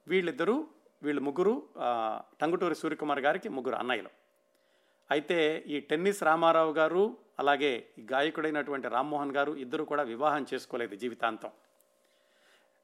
వీళ్ళిద్దరూ 0.07 0.67
వీళ్ళు 1.03 1.21
ముగ్గురు 1.21 1.63
టంగుటూరి 2.41 2.75
సూర్యకుమార్ 2.75 3.19
గారికి 3.19 3.49
ముగ్గురు 3.49 3.75
అన్నయ్యలు. 3.75 4.09
అయితే 5.11 5.63
ఈ 5.67 5.79
టెన్నిస్ 5.79 6.23
రామారావు 6.23 6.71
గారు 6.71 7.17
అలాగే 7.39 7.85
ఈ 7.97 8.01
గాయకుడైనటువంటి 8.01 8.87
రామ్మోహన్ 8.87 9.31
గారు 9.31 9.51
ఇద్దరు 9.51 9.83
కూడా 9.83 10.03
వివాహం 10.03 10.45
చేసుకోలేదు 10.53 10.95
జీవితాంతం. 10.95 11.51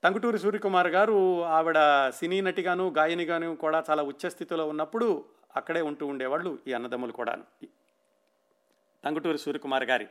టంగుటూరి 0.04 0.40
సూర్యకుమార్ 0.40 0.88
గారు 0.88 1.44
ఆవిడ 1.46 2.10
సినీ 2.10 2.42
నటిగాను 2.42 2.88
గాయనిగాను 2.88 3.56
కూడా 3.56 3.84
చాలా 3.90 4.04
ఉచ్చస్థితిలో 4.04 4.68
ఉన్నప్పుడు 4.68 5.26
అక్కడే 5.56 5.82
ఉంటూ 5.82 6.08
ఉండేవాళ్ళు 6.08 6.60
ఈ 6.68 6.74
అన్నదమ్ములు 6.74 7.12
కూడాను. 7.12 7.44
టంగుటూరి 9.04 9.38
సూర్యకుమార్ 9.38 9.84
గారి 9.84 10.08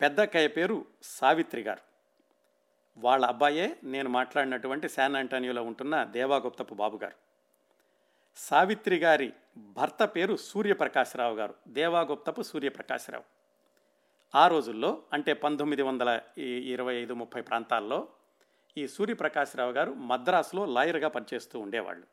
పెద్దక్కయ్య 0.00 0.48
పేరు 0.48 0.84
సావిత్రి 1.02 1.62
గారు. 1.62 1.80
వాళ్ళ 2.98 3.26
అబ్బాయే 3.26 3.76
నేను 3.84 4.10
మాట్లాడినటువంటి 4.10 4.88
శాన్ 4.88 5.16
ఆంటోనియోలో 5.16 5.62
ఉంటున్న 5.62 6.04
దేవాగుప్తపు 6.04 6.74
బాబు 6.74 6.96
గారు. 6.96 7.14
సావిత్రి 8.36 8.96
గారి 8.96 9.32
భర్త 9.58 10.04
పేరు 10.04 10.36
సూర్యప్రకాశరావు 10.36 11.34
గారు 11.36 11.54
దేవాగుప్తపు 11.68 12.42
సూర్యప్రకాశరావు. 12.42 13.24
ఆ 14.38 14.48
రోజుల్లో 14.48 15.02
అంటే 15.12 15.32
పంతొమ్మిది 15.32 15.82
వందల 15.82 16.20
ఇరవై 16.38 16.94
ఐదు 16.94 17.12
ముప్పై 17.12 17.40
ప్రాంతాల్లో 17.40 18.08
ఈ 18.78 18.88
సూర్యప్రకాశ్రావు 18.88 19.72
గారు 19.72 19.92
మద్రాసులో 19.92 20.64
లాయర్గా 20.64 21.08
పనిచేస్తూ 21.08 21.58
ఉండేవాళ్ళు. 21.58 22.06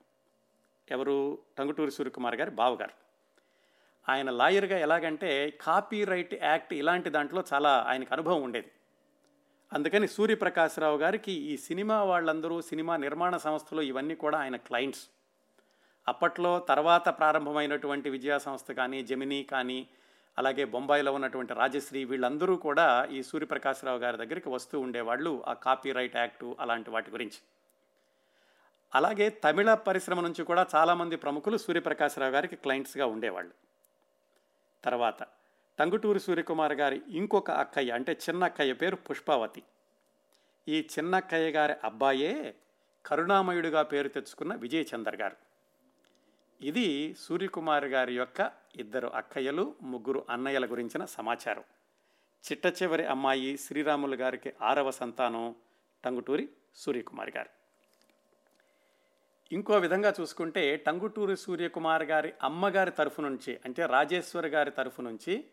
ఎవరు? 0.91 1.37
టంగుటూరి 1.57 1.91
సూర్యకుమార్ 1.91 2.35
గారి 2.35 2.51
బావగారు. 2.51 2.91
ఆయన 4.11 4.29
లాయర్గా 4.29 4.77
ఎలాగంటే 4.77 5.49
కాపీ 5.61 6.03
రైట్ 6.03 6.43
యాక్ట్ 6.43 6.73
ఇలాంటి 6.73 7.09
దాంట్లో 7.09 7.43
చాలా 7.53 7.85
ఆయనకు 7.87 8.13
అనుభవం 8.13 8.41
ఉండేది. 8.41 8.71
అందుకని 9.73 10.07
సూర్యప్రకాశ్రావు 10.07 10.97
గారికి 10.97 11.31
ఈ 11.31 11.57
సినిమా 11.57 12.03
వాళ్ళందరూ 12.03 12.61
సినిమా 12.61 12.97
నిర్మాణ 12.97 13.37
సంస్థలు 13.37 13.81
ఇవన్నీ 13.81 14.15
కూడా 14.15 14.39
ఆయన 14.39 14.55
క్లయింట్స్. 14.55 15.09
అప్పట్లో 16.07 16.59
తర్వాత 16.59 17.09
ప్రారంభమైనటువంటి 17.09 18.09
విజయా 18.09 18.37
సంస్థ 18.37 18.71
కానీ 18.71 19.03
జమినీ 19.03 19.43
కానీ 19.43 19.87
అలాగే 20.37 20.65
బొంబాయిలో 20.65 21.13
ఉన్నటువంటి 21.13 21.53
రాజశ్రీ 21.53 22.05
వీళ్ళందరూ 22.05 22.55
కూడా 22.55 23.05
ఈ 23.11 23.23
సూర్యప్రకాశ్రావు 23.23 23.97
గారి 23.97 24.17
దగ్గరికి 24.17 24.49
వస్తూ 24.49 24.79
ఉండేవాళ్ళు 24.79 25.43
ఆ 25.47 25.53
కాపీ 25.53 25.91
రైట్ 25.91 26.15
యాక్టు 26.15 26.55
అలాంటి 26.59 26.89
వాటి 26.89 27.11
గురించి. 27.11 27.39
అలాగే 28.95 29.29
తమిళ 29.29 29.73
పరిశ్రమ 29.73 30.21
నుంచి 30.21 30.43
కూడా 30.43 30.65
చాలామంది 30.75 31.15
ప్రముఖులు 31.15 31.57
సూర్యప్రకాశ్రావు 31.57 32.31
గారికి 32.31 32.55
క్లయింట్స్గా 32.55 33.05
ఉండేవాళ్ళు. 33.05 33.51
తర్వాత 34.83 35.23
టంగుటూరి 35.79 36.19
సూర్యకుమార్ 36.19 36.73
గారి 36.73 37.01
ఇంకొక 37.07 37.51
అక్కయ్య 37.51 37.91
అంటే 37.91 38.13
చిన్న 38.13 38.43
అక్కయ్య 38.43 38.73
పేరు 38.73 38.95
పుష్పావతి. 38.95 39.63
ఈ 40.67 40.87
చిన్న 40.99 41.15
అక్కయ్య 41.15 41.51
గారి 41.51 41.75
అబ్బాయే 41.83 42.55
కరుణామయుడిగా 43.05 43.81
పేరు 43.81 44.07
తెచ్చుకున్న 44.07 44.55
విజయచందర్ 44.55 45.15
గారు. 45.15 45.46
ఇది 46.61 47.15
సూర్యకుమార్ 47.19 47.85
గారి 47.85 48.15
యొక్క 48.15 48.51
ఇద్దరు 48.75 49.07
అక్కయ్యలు 49.07 49.75
ముగ్గురు 49.81 50.25
అన్నయ్యల 50.29 50.65
గురించిన 50.65 51.05
సమాచారం. 51.05 51.63
చిట్ట 52.43 52.83
చివరి 52.83 53.05
అమ్మాయి 53.05 53.57
శ్రీరాములు 53.57 54.15
గారికి 54.15 54.53
ఆరవ 54.61 54.91
సంతానం 54.91 55.55
టంగుటూరి 56.03 56.49
సూర్యకుమార్ 56.75 57.29
గారు. 57.29 57.49
ఇంకో 59.51 59.77
విధంగా 59.77 60.13
చూసుకుంటే 60.21 60.77
టంగుటూరి 60.77 61.37
సూర్యకుమార్ 61.37 62.03
గారి 62.03 62.33
అమ్మగారి 62.43 62.91
తరఫు 62.91 63.21
నుంచి 63.21 63.59
అంటే 63.65 63.85
రాజేశ్వరి 63.85 64.47
గారి 64.47 64.71
తరఫు 64.71 65.01
నుంచి 65.01 65.45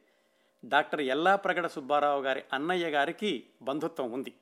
డాక్టర్ 0.65 1.01
ఎల్లా 1.01 1.37
ప్రగడ 1.37 1.67
సుబ్బారావు 1.67 2.23
గారి 2.23 2.43
అన్నయ్య 2.53 2.91
గారికి 2.91 3.45
బంధుత్వం 3.63 4.13
ఉంది. 4.13 4.33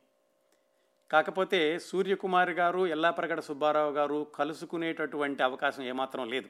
కాకపోతే 1.12 1.78
సూర్యకుమార్ 1.78 2.50
గారు 2.50 2.86
ఎల్లాప్రగడ 2.86 3.40
సుబ్బారావు 3.40 3.92
గారు 3.92 4.26
కలుసుకునేటటువంటి 4.34 5.42
అవకాశం 5.42 5.82
ఏమాత్రం 5.82 6.30
లేదు. 6.30 6.48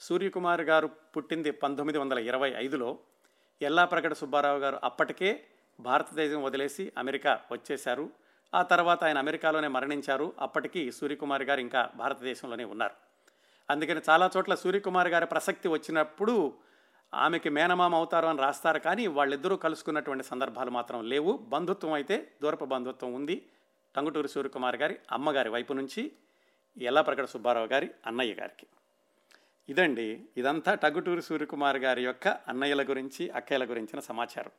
సూర్యకుమార్ 0.00 0.60
గారు 0.60 0.86
పుట్టింది 0.86 1.50
పంతొమ్మిది 1.50 1.98
వందల 1.98 2.18
ఇరవై 2.18 2.52
ఐదులో. 2.56 2.98
ఎల్లాప్రగడ 3.62 4.12
సుబ్బారావు 4.12 4.58
గారు 4.58 4.80
అప్పటికే 4.84 5.44
భారతదేశం 5.80 6.42
వదిలేసి 6.42 6.92
అమెరికా 6.98 7.40
వచ్చేశారు. 7.52 8.10
ఆ 8.54 8.62
తర్వాత 8.62 9.04
ఆయన 9.04 9.18
అమెరికాలోనే 9.18 9.68
మరణించారు. 9.68 10.32
అప్పటికి 10.38 10.92
సూర్యకుమార్ 10.92 11.42
గారు 11.42 11.60
ఇంకా 11.60 11.90
భారతదేశంలోనే 11.96 12.64
ఉన్నారు. 12.64 12.92
అందుకని 13.70 14.00
చాలా 14.10 14.30
చోట్ల 14.36 14.54
సూర్యకుమార్ 14.54 15.08
గారి 15.08 15.26
ప్రసక్తి 15.26 15.68
వచ్చినప్పుడు 15.68 16.54
ఆమెకి 17.14 17.48
మేనమామ 17.48 17.94
అవుతారు 17.94 18.26
అని 18.26 18.38
రాస్తారు. 18.38 18.78
కానీ 18.78 19.06
వాళ్ళిద్దరూ 19.06 19.56
కలుసుకున్నటువంటి 19.56 20.24
సందర్భాలు 20.24 20.70
మాత్రం 20.70 21.08
లేవు. 21.08 21.32
బంధుత్వం 21.32 21.92
అయితే 21.92 22.32
దూరపు 22.42 22.64
బంధుత్వం 22.64 23.12
ఉంది. 23.14 23.48
టంగుటూరి 23.96 24.28
సూర్యకుమార్ 24.28 24.76
గారి 24.76 24.98
అమ్మగారి 25.12 25.48
వైపు 25.48 25.72
నుంచి 25.72 26.12
ఎల్లాప్రగడ 26.78 27.24
సుబ్బారావు 27.24 27.66
గారి 27.66 27.90
అన్నయ్య 28.06 28.34
గారికి. 28.34 28.66
ఇదండి 29.68 30.24
ఇదంతా 30.36 30.74
టంగుటూరి 30.74 31.22
సూర్యకుమార్ 31.22 31.76
గారి 31.76 32.04
యొక్క 32.04 32.28
అన్నయ్యల 32.28 32.82
గురించి 32.82 33.30
అక్కయ్యల 33.30 33.70
గురించిన 33.70 34.00
సమాచారం. 34.00 34.50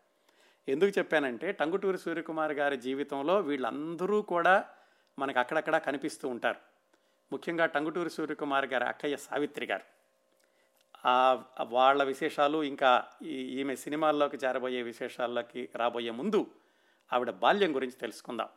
ఎందుకు 0.68 1.00
చెప్పానంటే 1.00 1.52
టంగుటూరి 1.52 1.98
సూర్యకుమార్ 1.98 2.52
గారి 2.52 2.78
జీవితంలో 2.78 3.40
వీళ్ళందరూ 3.40 4.22
కూడా 4.22 4.66
మనకు 5.20 5.40
అక్కడక్కడ 5.40 5.78
కనిపిస్తూ 5.78 6.28
ఉంటారు. 6.30 6.60
ముఖ్యంగా 7.32 7.66
టంగుటూరి 7.66 8.10
సూర్యకుమార్ 8.10 8.66
గారి 8.66 8.86
అక్కయ్య 8.86 9.18
సావిత్రి 9.18 9.66
గారు. 9.66 9.86
వాళ్ళ 11.64 12.04
విశేషాలు 12.04 12.64
ఇంకా 12.64 13.06
ఈమె 13.22 13.76
సినిమాల్లోకి 13.76 14.38
చేరబోయే 14.38 14.82
విశేషాల్లోకి 14.82 15.70
రాబోయే 15.76 16.12
ముందు 16.12 16.48
ఆవిడ 17.14 17.30
బాల్యం 17.30 17.76
గురించి 17.76 17.96
తెలుసుకుందాం. 17.96 18.50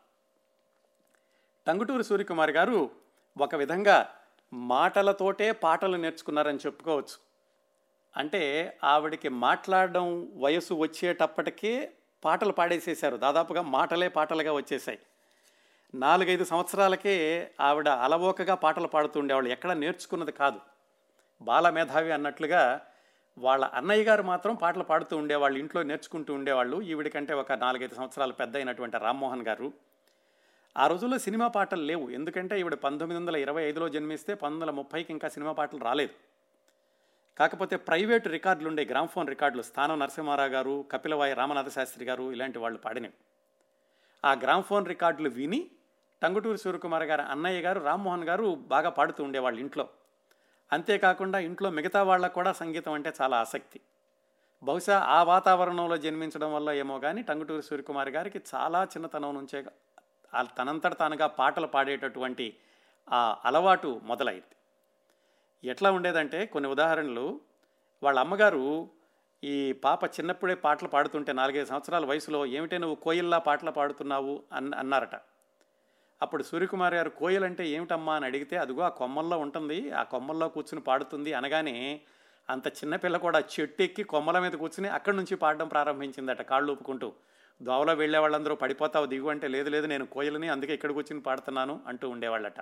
టంగుటూరి 1.66 2.04
సూర్యకుమార్ 2.04 2.50
గారు 2.50 2.90
ఒక 3.38 3.54
విధంగా 3.54 4.08
మాటలతోటే 4.52 5.52
పాటలు 5.52 5.96
నేర్చుకున్నారని 5.96 6.58
చెప్పుకోవచ్చు. 6.66 7.30
అంటే 8.16 8.78
ఆవిడికి 8.84 9.28
మాట్లాడడం 9.28 10.32
వయసు 10.36 10.74
వచ్చేటప్పటికే 10.74 11.92
పాటలు 12.24 12.52
పాడేసేశారు. 12.52 13.16
దాదాపుగా 13.16 13.62
మాటలే 13.62 14.08
పాటలుగా 14.08 14.52
వచ్చేసాయి 14.52 14.98
నాలుగైదు 15.94 16.44
సంవత్సరాలకే 16.44 17.50
ఆవిడ 17.60 17.88
అలవోకగా 17.88 18.54
పాటలు 18.54 18.88
పాడుతుండేవాళ్ళు 18.88 19.50
ఎక్కడ 19.50 19.72
నేర్చుకున్నది 19.72 20.32
కాదు. 20.32 20.60
బాలమేధావి 21.42 22.12
అన్నట్లుగా 22.12 22.80
వాళ్ళ 23.38 23.64
అన్నయ్య 23.64 24.04
గారు 24.04 24.22
మాత్రం 24.22 24.54
పాటలు 24.54 24.82
పాడుతూ 24.82 25.16
ఉండేవాళ్ళు. 25.16 25.58
ఇంట్లో 25.58 25.82
నేర్చుకుంటూ 25.82 26.34
ఉండేవాళ్ళు. 26.34 26.82
ఈవిడికంటే 26.82 27.34
ఒక 27.34 27.52
నాలుగైదు 27.52 27.94
సంవత్సరాలు 27.94 28.32
పెద్ద 28.32 28.56
అయినటువంటి 28.56 28.98
రామ్మోహన్ 28.98 29.42
గారు. 29.42 29.72
ఆ 30.76 30.86
రోజుల్లో 30.86 31.18
సినిమా 31.18 31.48
పాటలు 31.48 31.82
లేవు. 31.82 32.10
ఎందుకంటే 32.10 32.60
ఈవిడ 32.60 32.74
పంతొమ్మిది 32.74 33.20
వందల 33.20 33.36
ఇరవై 33.36 33.62
ఐదులో 33.62 33.88
జన్మిస్తే 33.88 34.34
పంతొమ్మిది 34.34 34.64
వందల 34.64 34.74
ముప్పైకి 34.76 35.12
ఇంకా 35.12 35.28
సినిమా 35.28 35.52
పాటలు 35.52 35.80
రాలేదు. 35.80 36.14
కాకపోతే 37.38 37.76
ప్రైవేట్ 37.76 38.28
రికార్డులు 38.28 38.68
ఉండే 38.68 38.84
గ్రామ్ఫోన్ 38.84 39.28
రికార్డులు 39.28 39.62
స్థానం 39.62 39.98
నరసింహారావు 39.98 40.48
గారు 40.48 40.84
కపిలవాయి 40.92 41.34
రామనాథ 41.34 41.68
శాస్త్రి 41.68 42.04
గారు 42.04 42.32
ఇలాంటి 42.32 42.58
వాళ్ళు 42.58 42.78
పాడినవి. 42.78 43.12
ఆ 44.24 44.32
గ్రామ్ఫోన్ 44.32 44.86
రికార్డులు 44.86 45.28
విని 45.28 45.70
టంగుటూరు 46.22 46.56
సూర్యకుమార్ 46.56 47.02
గారు 47.02 47.22
అన్నయ్య 47.22 47.60
గారు 47.60 47.80
రామ్మోహన్ 47.80 48.24
గారు 48.24 48.54
బాగా 48.54 48.90
పాడుతూ 48.90 49.24
ఉండేవాళ్ళు 49.24 49.60
ఇంట్లో. 49.60 49.88
అంతేకాకుండా 50.72 51.38
ఇంట్లో 51.38 51.70
మిగతా 51.70 52.02
వాళ్ళకు 52.02 52.34
కూడా 52.34 52.52
సంగీతం 52.52 52.92
అంటే 52.92 53.12
చాలా 53.22 53.36
ఆసక్తి. 53.36 53.80
బహుశా 54.62 54.98
ఆ 54.98 55.22
వాతావరణంలో 55.22 55.96
జన్మించడం 55.96 56.54
వల్ల 56.54 56.70
ఏమో 56.70 56.98
కానీ 56.98 57.22
టంగుటూరు 57.22 57.60
సూర్యకుమార్ 57.60 58.08
గారికి 58.08 58.40
చాలా 58.54 58.84
చిన్నతనం 58.84 59.34
నుంచే 59.34 59.64
తనంతట 60.34 60.98
తానుగా 60.98 61.26
పాటలు 61.26 61.66
పాడేటటువంటి 61.66 62.56
ఆ 63.12 63.36
అలవాటు 63.44 64.00
మొదలైంది. 64.04 64.56
ఎట్లా 65.64 65.90
ఉండేదంటే 65.90 66.46
కొన్ని 66.46 66.70
ఉదాహరణలు. 66.70 67.40
వాళ్ళ 68.02 68.18
అమ్మగారు 68.18 68.88
ఈ 69.44 69.72
పాప 69.72 70.04
చిన్నప్పుడే 70.04 70.54
పాటలు 70.54 70.88
పాడుతుంటే 70.88 71.32
నాలుగైదు 71.32 71.68
సంవత్సరాల 71.68 72.04
వయసులో 72.04 72.46
ఏమిటే 72.46 72.78
నువ్వు 72.78 72.94
కోయిల్లా 72.94 73.38
పాటలు 73.38 73.70
పాడుతున్నావు 73.70 74.42
అన్ 74.52 74.74
అన్నారట. 74.74 75.14
అప్పుడు 76.22 76.42
సూర్యకుమార్ 76.42 76.94
గారు 76.94 77.10
కోయిల్ 77.10 77.44
అంటే 77.44 77.68
ఏమిటమ్మా 77.68 78.14
అని 78.14 78.24
అడిగితే 78.24 78.56
అదిగో 78.56 78.82
ఆ 78.82 78.88
కొమ్మల్లో 78.88 79.38
ఉంటుంది 79.38 79.90
ఆ 79.90 80.02
కొమ్మల్లో 80.02 80.48
కూర్చుని 80.48 80.80
పాడుతుంది 80.80 81.32
అనగానే 81.32 82.00
అంత 82.50 82.68
చిన్నపిల్ల 82.68 83.16
కూడా 83.16 83.38
చెట్టు 83.38 83.82
ఎక్కి 83.82 84.02
కొమ్మల 84.02 84.38
మీద 84.38 84.52
కూర్చుని 84.52 84.88
అక్కడి 84.88 85.16
నుంచి 85.16 85.34
పాడడం 85.34 85.68
ప్రారంభించిందట 85.68 86.42
కాళ్ళు 86.42 86.72
ఊపుకుంటూ. 86.72 87.12
దోవలో 87.62 87.94
వెళ్ళే 87.94 88.18
వాళ్ళందరూ 88.18 88.54
పడిపోతావు 88.54 89.06
దిగు 89.06 89.28
అంటే 89.28 89.48
లేదు 89.48 89.70
లేదు 89.70 89.86
నేను 89.86 90.06
కోయిలని 90.06 90.48
అందుకే 90.48 90.74
ఇక్కడ 90.74 90.92
కూర్చుని 90.92 91.22
పాడుతున్నాను 91.22 91.80
అంటూ 91.86 92.08
ఉండేవాళ్ళట. 92.08 92.60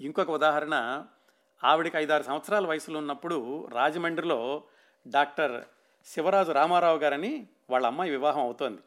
ఇంకొక 0.00 0.30
ఉదాహరణ 0.30 1.04
ఆవిడికి 1.64 1.96
ఐదారు 1.96 2.22
సంవత్సరాల 2.22 2.66
వయసులో 2.66 2.98
ఉన్నప్పుడు 2.98 3.66
రాజమండ్రిలో 3.66 4.62
డాక్టర్ 5.08 5.64
శివరాజు 6.04 6.52
రామారావు 6.52 6.98
గారని 6.98 7.48
వాళ్ళ 7.70 7.86
అమ్మాయి 7.86 8.10
వివాహం 8.10 8.40
అవుతోంది. 8.40 8.80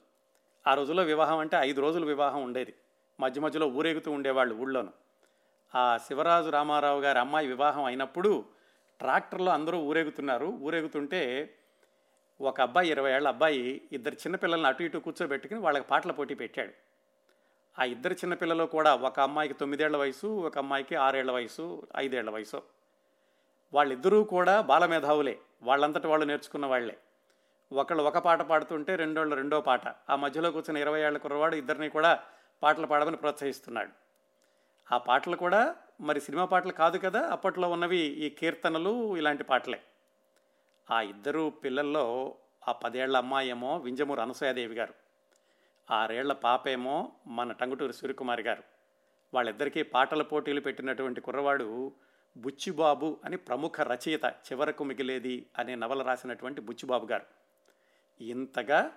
ఆ 0.67 0.73
రోజుల్లో 0.73 1.03
వివాహం 1.03 1.37
అంటే 1.37 1.57
ఐదు 1.57 1.81
రోజులు 1.81 2.05
వివాహం 2.05 2.43
ఉండేది. 2.43 2.73
మధ్య 3.19 3.41
మధ్యలో 3.41 3.67
ఊరేగుతూ 3.67 4.11
ఉండేవాళ్ళు 4.11 4.55
ఊళ్ళోను. 4.55 4.93
ఆ 5.75 5.97
శివరాజు 5.97 6.49
రామారావు 6.49 7.01
గారి 7.01 7.19
అమ్మాయి 7.19 7.47
వివాహం 7.47 7.83
అయినప్పుడు 7.83 8.45
ట్రాక్టర్లో 8.99 9.51
అందరూ 9.51 9.77
ఊరేగుతున్నారు. 9.77 10.45
ఊరేగుతుంటే 10.45 11.53
ఒక 12.41 12.61
అబ్బాయి 12.61 12.89
ఇరవై 12.89 13.11
ఏళ్ళ 13.11 13.27
అబ్బాయి 13.27 13.81
ఇద్దరు 13.91 14.13
చిన్నపిల్లల్ని 14.13 14.67
అటు 14.67 14.83
ఇటు 14.83 14.97
కూర్చోబెట్టుకుని 14.97 15.59
వాళ్ళకి 15.59 15.85
పాటల 15.85 16.11
పోటీ 16.11 16.33
పెట్టాడు. 16.33 16.71
ఆ 17.79 17.83
ఇద్దరు 17.83 18.13
చిన్నపిల్లలు 18.13 18.63
కూడా 18.63 18.95
ఒక 18.95 19.19
అమ్మాయికి 19.19 19.53
తొమ్మిదేళ్ళ 19.53 19.97
వయసు 19.97 20.27
ఒక 20.27 20.57
అమ్మాయికి 20.57 20.95
ఆరేళ్ళ 20.95 21.31
వయసు 21.31 21.87
ఐదేళ్ళ 21.97 22.29
వయసు. 22.29 22.61
వాళ్ళిద్దరూ 23.73 24.23
కూడా 24.23 24.61
బాలమేధావులే. 24.61 25.39
వాళ్ళంతటి 25.63 26.07
వాళ్ళు 26.07 26.25
నేర్చుకున్న 26.25 26.65
వాళ్ళే 26.65 26.97
ఒకళ్ళు 27.71 28.03
ఒక 28.03 28.17
పాట 28.17 28.41
పాడుతుంటే 28.41 28.95
రెండోళ్ళు 28.95 29.35
రెండో 29.35 29.61
పాట. 29.61 29.87
ఆ 29.87 30.15
మధ్యలో 30.15 30.51
కూర్చున్న 30.51 30.77
ఇరవై 30.77 31.01
ఏళ్ళ 31.01 31.17
కుర్రవాడు 31.17 31.55
ఇద్దరిని 31.55 31.89
కూడా 31.89 32.19
పాటలు 32.63 32.87
పాడమని 32.87 33.17
ప్రోత్సహిస్తున్నాడు. 33.17 33.89
ఆ 34.91 34.97
పాటలు 34.97 35.35
కూడా 35.35 35.75
మరి 36.01 36.21
సినిమా 36.21 36.45
పాటలు 36.45 36.71
కాదు 36.71 36.97
కదా 36.97 37.27
అప్పట్లో 37.27 37.69
ఉన్నవి 37.69 37.97
ఈ 37.97 38.29
కీర్తనలు 38.29 39.17
ఇలాంటి 39.17 39.43
పాటలే. 39.43 39.81
ఆ 40.91 41.01
ఇద్దరు 41.01 41.49
పిల్లల్లో 41.49 42.35
ఆ 42.67 42.71
పదేళ్ళ 42.71 43.17
అమ్మాయేమో 43.17 43.77
వింజమూరు 43.77 44.21
అనసూయాదేవి 44.21 44.75
గారు. 44.75 44.93
ఆరేళ్ళ 45.91 46.33
పాపేమో 46.33 47.11
మన 47.27 47.51
టంగుటూరి 47.51 47.93
సూర్యకుమారి 47.93 48.43
గారు. 48.43 48.63
వాళ్ళిద్దరికీ 49.33 49.83
పాటల 49.83 50.21
పోటీలు 50.21 50.61
పెట్టినటువంటి 50.61 51.21
కుర్రవాడు 51.21 51.91
బుచ్చిబాబు 52.37 53.19
అని 53.25 53.37
ప్రముఖ 53.37 53.81
రచయిత 53.81 54.25
చివరకు 54.25 54.83
మిగిలేది 54.83 55.49
అనే 55.57 55.75
నవల 55.75 56.03
రాసినటువంటి 56.03 56.61
బుచ్చిబాబు 56.61 57.05
గారు. 57.05 57.25
ఇంతగా 58.23 58.91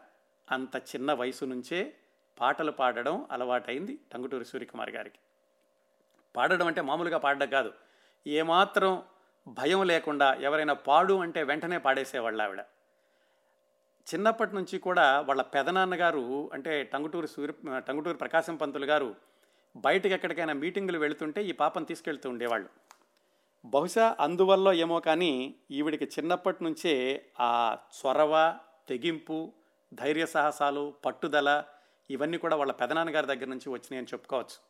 అంత 0.51 0.77
చిన్న 0.77 1.12
వయసు 1.12 1.44
నుంచే 1.44 1.94
పాటలు 2.40 2.72
పాడడం 2.72 3.27
అలవాటైంది 3.31 3.98
టంగుటూరి 4.12 4.44
సూర్యకుమార్ 4.44 4.90
గారికి. 4.90 5.18
పాడడం 6.37 6.66
అంటే 6.66 6.81
మామూలుగా 6.81 7.18
పాడడం 7.18 7.48
కాదు. 7.48 7.72
ఏమాత్రం 8.27 9.03
భయం 9.46 9.83
లేకుండా 9.87 10.35
ఎవరైనా 10.35 10.72
పాడు 10.72 11.14
అంటే 11.14 11.42
వెంటనే 11.42 11.79
పాడేసేవాళ్ళు 11.79 12.42
ఆవిడ. 12.42 12.61
చిన్నప్పటి 14.07 14.55
నుంచి 14.55 14.79
కూడా 14.79 15.20
వాళ్ళ 15.20 15.42
పెదనాన్నగారు 15.42 16.51
అంటే 16.55 16.85
టంగుటూరు 16.85 17.27
సూర్య 17.27 17.81
టంగుటూరు 17.81 18.16
ప్రకాశం 18.16 18.57
పంతులు 18.57 18.87
గారు 18.87 19.16
బయటకు 19.77 20.12
ఎక్కడికైనా 20.12 20.53
మీటింగులు 20.53 20.98
వెళుతుంటే 20.98 21.42
ఈ 21.42 21.53
పాపను 21.53 21.85
తీసుకెళ్తూ 21.85 22.31
ఉండేవాళ్ళు. 22.31 22.68
బహుశా 23.64 24.16
అందువల్ల 24.20 24.68
ఏమో 24.72 25.01
కానీ 25.01 25.55
ఈవిడికి 25.70 26.05
చిన్నప్పటి 26.05 26.64
నుంచే 26.64 26.94
ఆ 27.40 27.77
చొరవ 27.98 28.59
తెగింపు 28.88 29.53
ధైర్య 29.94 30.27
సాహసాలు 30.27 30.94
పట్టుదల 31.05 31.64
ఇవన్నీ 32.11 32.38
కూడా 32.38 32.57
వాళ్ళ 32.57 32.72
పెదనాన్నగారి 32.72 33.27
దగ్గర 33.27 33.48
నుంచి 33.48 33.68
వచ్చినాయని 33.68 34.07
చెప్పుకోవచ్చు. 34.07 34.67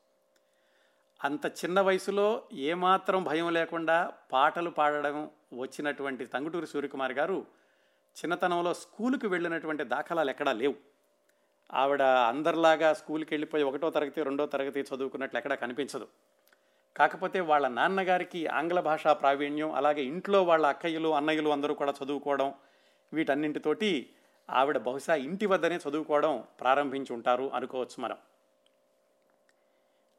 అంత 1.21 1.47
చిన్న 1.47 1.81
వయసులో 1.81 2.43
ఏమాత్రం 2.53 3.25
భయం 3.25 3.49
లేకుండా 3.53 4.13
పాటలు 4.33 4.71
పాడడం 4.71 5.31
వచ్చినటువంటి 5.53 6.27
తంగుటూరి 6.27 6.67
సూర్యకుమార్ 6.67 7.13
గారు 7.13 7.47
చిన్నతనంలో 8.17 8.75
స్కూలుకు 8.75 9.27
వెళ్ళినటువంటి 9.29 9.85
దాఖలాలు 9.85 10.31
ఎక్కడా 10.31 10.53
లేవు. 10.53 10.75
ఆవిడ 11.75 12.03
అందరిలాగా 12.03 12.93
స్కూల్కి 12.93 13.35
వెళ్ళిపోయి 13.35 13.65
ఒకటో 13.65 13.91
తరగతి 13.91 14.23
రెండో 14.23 14.47
తరగతి 14.47 14.81
చదువుకున్నట్లు 14.81 15.39
ఎక్కడా 15.39 15.55
కనిపించదు. 15.55 16.09
కాకపోతే 16.97 17.41
వాళ్ళ 17.41 17.69
నాన్నగారికి 17.69 18.47
ఆంగ్ల 18.47 18.81
భాషా 18.81 19.13
ప్రావీణ్యం 19.13 19.73
అలాగే 19.73 20.05
ఇంట్లో 20.05 20.43
వాళ్ళ 20.43 20.67
అక్కయ్యలు 20.67 21.09
అన్నయ్యలు 21.09 21.51
అందరూ 21.51 21.75
కూడా 21.75 21.95
చదువుకోవడం 22.05 22.55
వీటన్నింటితోటి 23.13 24.11
ఆవిడ 24.51 24.79
బహుశా 24.79 25.15
ఇంటి 25.15 25.47
వద్దనే 25.47 25.77
చదువుకోవడం 25.77 26.45
ప్రారంభించి 26.61 27.13
ఉంటారు 27.13 27.51
అనుకోవచ్చు 27.55 28.03
మనం. 28.03 28.17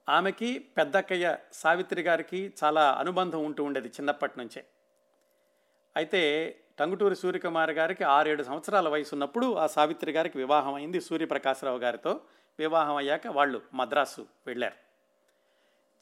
ఆమెకి 0.10 0.60
పెద్దక్కయ్య 0.60 1.38
సావిత్రి 1.54 2.02
గారికి 2.02 2.54
చాలా 2.64 2.92
అనుబంధం 2.92 3.46
ఉంటూ 3.46 3.64
ఉండేది 3.64 3.88
చిన్నప్పటి 3.88 4.34
నుంచే. 4.38 4.66
అయితే 5.96 6.22
టంగుటూరి 6.80 7.16
సూర్యకుమార్ 7.16 7.72
గారికి 7.72 8.04
ఆరేడు 8.04 8.44
సంవత్సరాల 8.44 8.90
వయసు 8.90 9.10
ఉన్నప్పుడు 9.16 9.56
ఆ 9.56 9.68
సావిత్రి 9.68 10.12
గారికి 10.12 10.38
వివాహం 10.38 10.74
అయింది 10.74 11.02
సూర్యప్రకాశరావు 11.02 11.78
గారితో. 11.78 12.22
వివాహం 12.60 12.96
అయ్యాక 12.96 13.28
వాళ్ళు 13.28 13.62
మద్రాసు 13.74 14.26
వెళ్ళారు. 14.48 14.90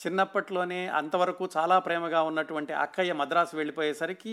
చిన్నప్పట్లోనే 0.08 0.88
అంతవరకు 0.88 1.50
చాలా 1.58 1.80
ప్రేమగా 1.80 2.22
ఉన్నటువంటి 2.22 2.74
అక్కయ్య 2.74 3.14
మద్రాసు 3.14 3.56
వెళ్ళిపోయేసరికి 3.56 4.30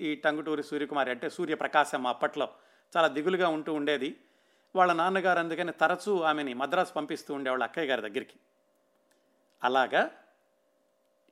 ఈ 0.00 0.14
టంగుటూరి 0.14 0.62
సూర్యకుమారి 0.62 1.10
అంటే 1.10 1.30
సూర్యప్రకాశం 1.30 2.06
అప్పట్లో 2.06 2.48
చాలా 2.96 3.08
దిగులుగా 3.08 3.48
ఉంటూ 3.48 3.74
ఉండేది. 3.74 4.16
వాళ్ళ 4.76 4.92
నాన్నగారు 4.92 5.38
అందుకని 5.38 5.72
తరచూ 5.72 6.20
ఆమెని 6.20 6.54
మద్రాసు 6.54 6.92
పంపిస్తూ 6.92 7.34
ఉండేవాళ్ళ 7.34 7.64
అక్కయ్య 7.64 7.88
గారి 7.88 8.02
దగ్గరికి. 8.02 8.34
అలాగా 9.64 10.10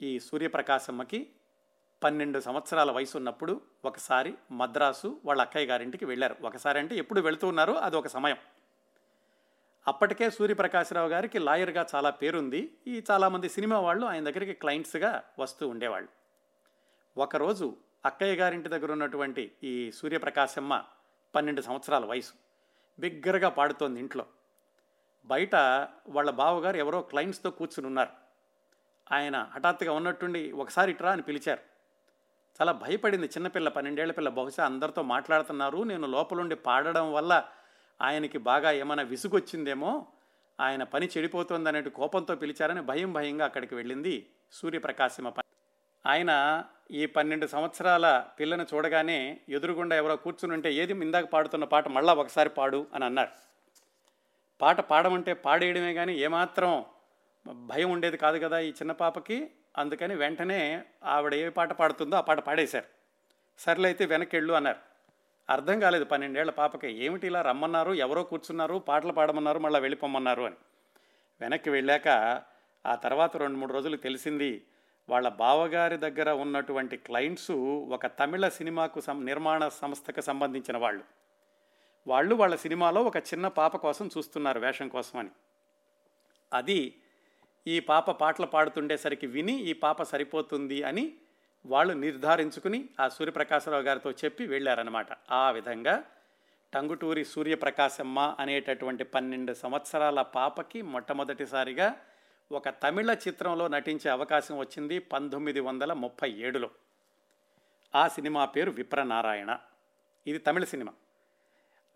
ఈ 0.02 0.20
సూర్యప్రకాశమ్మకి 0.20 1.28
పన్నెండు 2.02 2.40
సంవత్సరాల 2.40 2.90
వయసు 2.90 3.16
ఉన్నప్పుడు 3.16 3.60
ఒకసారి 3.84 4.34
మద్రాసు 4.50 5.20
వాళ్ళ 5.24 5.42
అక్కయ్య 5.42 5.66
గారింటికి 5.66 6.04
వెళ్ళారు. 6.04 6.36
ఒకసారి 6.42 6.78
అంటే 6.78 6.96
ఎప్పుడు 6.96 7.20
వెళుతూ 7.20 7.48
ఉన్నారో 7.48 7.74
అది 7.74 7.96
ఒక 7.96 8.06
సమయం. 8.06 8.36
అప్పటికే 9.86 10.30
సూర్యప్రకాశరావు 10.30 11.08
గారికి 11.08 11.38
లాయర్గా 11.38 11.86
చాలా 11.94 12.10
పేరుంది. 12.10 12.78
ఈ 12.86 13.04
చాలామంది 13.10 13.48
సినిమా 13.48 13.80
వాళ్ళు 13.80 14.06
ఆయన 14.06 14.24
దగ్గరికి 14.24 14.52
క్లయింట్స్గా 14.52 15.24
వస్తూ 15.38 15.68
ఉండేవాళ్ళు. 15.68 16.08
ఒకరోజు 17.20 17.76
అక్కయ్య 18.04 18.34
గారింటి 18.34 18.68
దగ్గర 18.68 18.92
ఉన్నటువంటి 18.92 19.52
ఈ 19.64 19.92
సూర్యప్రకాశమ్మ 19.92 20.84
పన్నెండు 21.34 21.60
సంవత్సరాల 21.60 22.04
వయసు. 22.04 22.32
బిగ్గరగా 22.98 23.48
పాడుతోంది 23.48 24.00
ఇంట్లో. 24.00 24.26
బయట 25.24 25.54
వాళ్ళ 26.08 26.30
బావగారు 26.30 26.76
ఎవరో 26.76 27.02
క్లయింట్స్తో 27.02 27.50
కూర్చుని 27.50 27.86
ఉన్నారు. 27.86 28.19
ఆయన 29.12 29.46
హఠాత్తుగా 29.54 29.92
ఉన్నట్టుండి 29.92 30.52
ఒకసారి 30.52 30.90
ఇట్రా 30.90 31.12
అని 31.12 31.22
పిలిచారు. 31.22 31.62
చాలా 32.60 32.72
భయపడింది 32.72 33.26
చిన్నపిల్ల 33.26 33.68
పన్నెండేళ్ళ 33.68 34.12
పిల్ల. 34.12 34.28
బహుశా 34.28 34.64
అందరితో 34.64 35.02
మాట్లాడుతున్నారు. 35.02 35.84
నేను 35.84 36.06
లోపలుండి 36.06 36.54
పాడడం 36.54 37.12
వల్ల 37.12 37.44
ఆయనకి 38.02 38.38
బాగా 38.38 38.70
ఏమైనా 38.70 39.02
విసుగొచ్చిందేమో 39.02 40.06
ఆయన 40.60 40.82
పని 40.82 41.08
చెడిపోతుందనే 41.18 41.82
కోపంతో 41.82 42.34
పిలిచారని 42.34 42.80
భయం 42.80 43.12
భయంగా 43.12 43.44
అక్కడికి 43.44 43.74
వెళ్ళింది 43.74 44.26
సూర్యప్రకాశిమ 44.52 45.28
పని 45.28 45.48
ఆయన 46.06 46.64
ఈ 46.90 47.06
పన్నెండు 47.06 47.46
సంవత్సరాల 47.46 48.26
పిల్లను 48.40 48.66
చూడగానే 48.74 49.40
ఎదురుగుండా 49.48 49.96
ఎవరో 49.96 50.16
కూర్చుని 50.16 50.52
ఉంటే 50.52 50.72
ఏది 50.72 50.92
ఇందాక 50.92 51.24
పాడుతున్న 51.24 51.64
పాట 51.64 51.88
మళ్ళా 51.88 52.12
ఒకసారి 52.12 52.48
పాడు 52.48 52.86
అని 52.94 53.04
అన్నారు. 53.04 53.28
పాట 54.60 54.80
పాడమంటే 54.80 55.32
పాడేయడమే 55.34 55.94
కానీ 55.94 56.14
ఏమాత్రం 56.18 56.84
భయం 57.48 57.90
ఉండేది 57.90 58.16
కాదు 58.16 58.38
కదా 58.38 58.59
ఈ 58.59 58.70
చిన్న 58.70 58.92
పాపకి. 58.92 59.50
అందుకని 59.79 60.14
వెంటనే 60.14 60.85
ఆవిడ 61.05 61.35
ఏ 61.35 61.48
పాట 61.48 61.72
పాడుతుందో 61.72 62.16
ఆ 62.16 62.20
పాట 62.20 62.38
పాడేశారు. 62.40 62.85
సర్లే 63.59 63.88
అయితే 63.88 64.05
వెనక్కి 64.05 64.37
వెళ్ళు 64.37 64.53
అన్నారు. 64.53 64.79
అర్థం 65.50 65.81
కాలేదు 65.81 66.05
పన్నెండేళ్ళ 66.05 66.50
పాపకి. 66.50 66.88
ఏమిటి 67.05 67.26
ఇలా 67.26 67.42
రమ్మన్నారు? 67.42 67.92
ఎవరో 67.92 68.22
కూర్చున్నారు? 68.22 68.76
పాటలు 68.79 69.12
పాడమన్నారు? 69.12 69.59
మళ్ళీ 69.59 69.81
వెళ్ళిపోమన్నారు 69.81 70.42
అని. 70.42 70.57
వెనక్కి 71.40 71.70
వెళ్ళాక 71.70 72.09
ఆ 72.87 72.94
తర్వాత 72.94 73.37
రెండు 73.37 73.59
మూడు 73.59 73.72
రోజులు 73.72 73.96
తెలిసింది 73.96 74.64
వాళ్ళ 75.09 75.29
బావగారి 75.29 75.96
దగ్గర 75.96 76.31
ఉన్నటువంటి 76.31 76.96
క్లయింట్స్ 76.96 77.50
ఒక 77.90 78.07
తమిళ 78.07 78.48
సినిమాకు 78.48 79.00
సం 79.00 79.26
నిర్మాణ 79.26 79.68
సంస్థకు 79.68 80.20
సంబంధించిన 80.20 80.76
వాళ్ళు. 80.76 81.05
వాళ్ళు 82.07 82.35
వాళ్ళ 82.35 82.55
సినిమాలో 82.55 83.03
ఒక 83.03 83.16
చిన్న 83.16 83.48
పాప 83.48 83.76
కోసం 83.76 84.11
చూస్తున్నారు 84.18 84.61
వేషం 84.61 84.88
కోసమని 84.88 85.31
అది 86.53 87.03
ఈ 87.66 87.80
పాప 87.80 88.10
పాటలు 88.10 88.46
పాడుతుండేసరికి 88.46 89.26
విని 89.26 89.62
ఈ 89.62 89.72
పాప 89.72 90.02
సరిపోతుంది 90.02 90.82
అని 90.82 91.12
వాళ్ళు 91.66 91.94
నిర్ధారించుకుని 91.94 92.88
ఆ 93.00 93.08
సూర్యప్రకాశరావు 93.08 93.82
గారితో 93.82 94.10
చెప్పి 94.10 94.46
వెళ్ళారనమాట 94.46 95.06
ఆ 95.30 95.50
విధంగా 95.50 96.04
టంగుటూరి 96.74 97.24
సూర్యప్రకాశమ్మ 97.24 98.36
అనేటటువంటి 98.40 99.04
పన్నెండు 99.04 99.52
సంవత్సరాల 99.52 100.22
పాపకి 100.22 100.82
మొట్టమొదటిసారిగా 100.82 101.96
ఒక 102.52 102.68
తమిళ 102.68 103.16
చిత్రంలో 103.28 103.68
నటించే 103.68 104.10
అవకాశం 104.10 104.58
వచ్చింది 104.58 104.98
పంతొమ్మిది 104.98 105.60
వందల 105.60 105.92
ముప్పై 105.92 106.30
ఏడులో. 106.30 106.70
ఆ 107.94 108.08
సినిమా 108.08 108.44
పేరు 108.44 108.70
విప్రనారాయణ. 108.70 109.58
ఇది 110.26 110.38
తమిళ 110.38 110.64
సినిమా. 110.64 110.92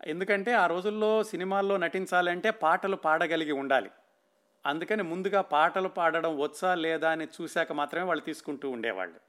ఎందుకంటే 0.05 0.53
ఆ 0.53 0.67
రోజుల్లో 0.67 1.23
సినిమాల్లో 1.23 1.77
నటించాలంటే 1.77 2.51
పాటలు 2.51 2.95
పాడగలిగి 2.95 3.51
ఉండాలి. 3.51 3.91
అందుకని 4.65 5.03
ముందుగా 5.03 5.41
పాటలు 5.41 5.87
పాడడం 5.87 6.39
వచ్చా 6.39 6.75
లేదా 6.75 7.11
అని 7.11 7.27
చూశాక 7.41 7.71
మాత్రమే 7.71 8.05
వాళ్ళు 8.05 8.23
తీసుకుంటూ 8.23 8.69
ఉండేవాళ్ళు. 8.69 9.19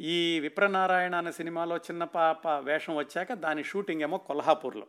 ఈ 0.00 0.40
విప్రనారాయణ 0.40 1.14
అనే 1.14 1.32
సినిమాలో 1.32 1.76
చిన్న 1.76 2.04
పాప 2.04 2.48
వేషం 2.48 2.96
వచ్చాక 2.96 3.32
దాని 3.32 3.64
షూటింగ్ 3.64 4.02
ఏమో 4.02 4.18
కొల్హాపూర్లో. 4.18 4.86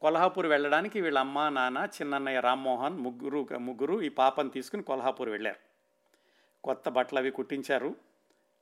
కొల్హాపూర్ 0.00 0.46
వెళ్ళడానికి 0.46 1.00
వీళ్ళ 1.00 1.18
అమ్మ 1.18 1.48
నాన్న 1.48 1.88
చిన్నన్నయ్య 2.02 2.40
రామ్మోహన్ 2.40 2.98
ముగ్గురు 2.98 3.48
ముగ్గురు 3.58 4.02
ఈ 4.02 4.08
పాపను 4.08 4.48
తీసుకుని 4.48 4.82
కొల్హాపూర్ 4.82 5.28
వెళ్ళారు. 5.28 5.56
కొత్త 6.64 6.88
బట్టలు 6.88 7.18
అవి 7.18 7.30
కుట్టించారు. 7.30 7.94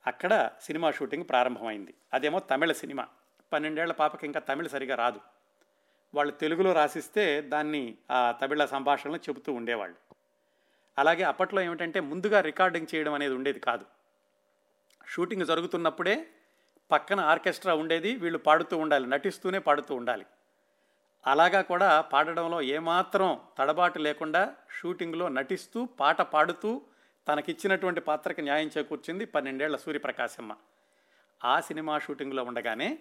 అక్కడ 0.07 0.50
సినిమా 0.61 0.90
షూటింగ్ 0.90 1.24
ప్రారంభమైంది. 1.28 1.94
అదేమో 2.14 2.38
తమిళ 2.38 2.72
సినిమా. 2.72 3.09
పన్నెండేళ్ళ 3.52 3.92
పాపకి 3.92 4.26
ఇంకా 4.26 4.40
తమిళ 4.40 4.66
సరిగా 4.66 4.94
రాదు. 4.94 5.20
వాళ్ళు 6.14 6.33
తెలుగులో 6.33 6.72
రాసిస్తే 6.72 7.40
దాన్ని 7.40 7.94
ఆ 8.11 8.35
తమిళ 8.42 8.64
సంభాషణలు 8.64 9.16
చెబుతూ 9.16 9.53
ఉండేవాళ్ళు. 9.53 9.96
అలాగే 10.98 11.22
అప్పట్లో 11.22 11.62
ఏమిటంటే 11.62 12.01
ముందుగా 12.01 12.40
రికార్డింగ్ 12.40 12.94
చేయడం 12.94 13.14
అనేది 13.14 13.35
ఉండేది 13.35 13.61
కాదు. 13.61 13.85
షూటింగ్ 15.07 15.46
జరుగుతున్నప్పుడే 15.46 16.27
పక్కన 16.90 17.20
ఆర్కెస్ట్రా 17.20 17.75
ఉండేది 17.75 18.16
వీళ్ళు 18.16 18.38
పాడుతూ 18.38 18.79
ఉండాలి 18.79 19.07
నటిస్తూనే 19.07 19.59
పాడుతూ 19.59 19.94
ఉండాలి. 19.94 20.27
అలాగా 21.27 21.62
కూడా 21.62 22.01
పాడడంలో 22.01 22.62
ఏమాత్రం 22.62 23.40
తడబాటు 23.59 23.98
లేకుండా 23.98 24.55
షూటింగ్లో 24.81 25.29
నటిస్తూ 25.29 25.85
పాట 25.85 26.22
పాడుతూ 26.22 26.83
తనకిచ్చినటువంటి 27.29 28.01
పాత్రకి 28.01 28.42
న్యాయం 28.42 28.70
చేకూర్చింది 28.79 29.25
పన్నెండేళ్ళ 29.25 29.77
సూర్యప్రకాశమ్మ. 29.77 30.57
ఆ 31.44 31.61
సినిమా 31.61 31.98
షూటింగ్లో 31.98 32.44
ఉండగానే 32.44 32.98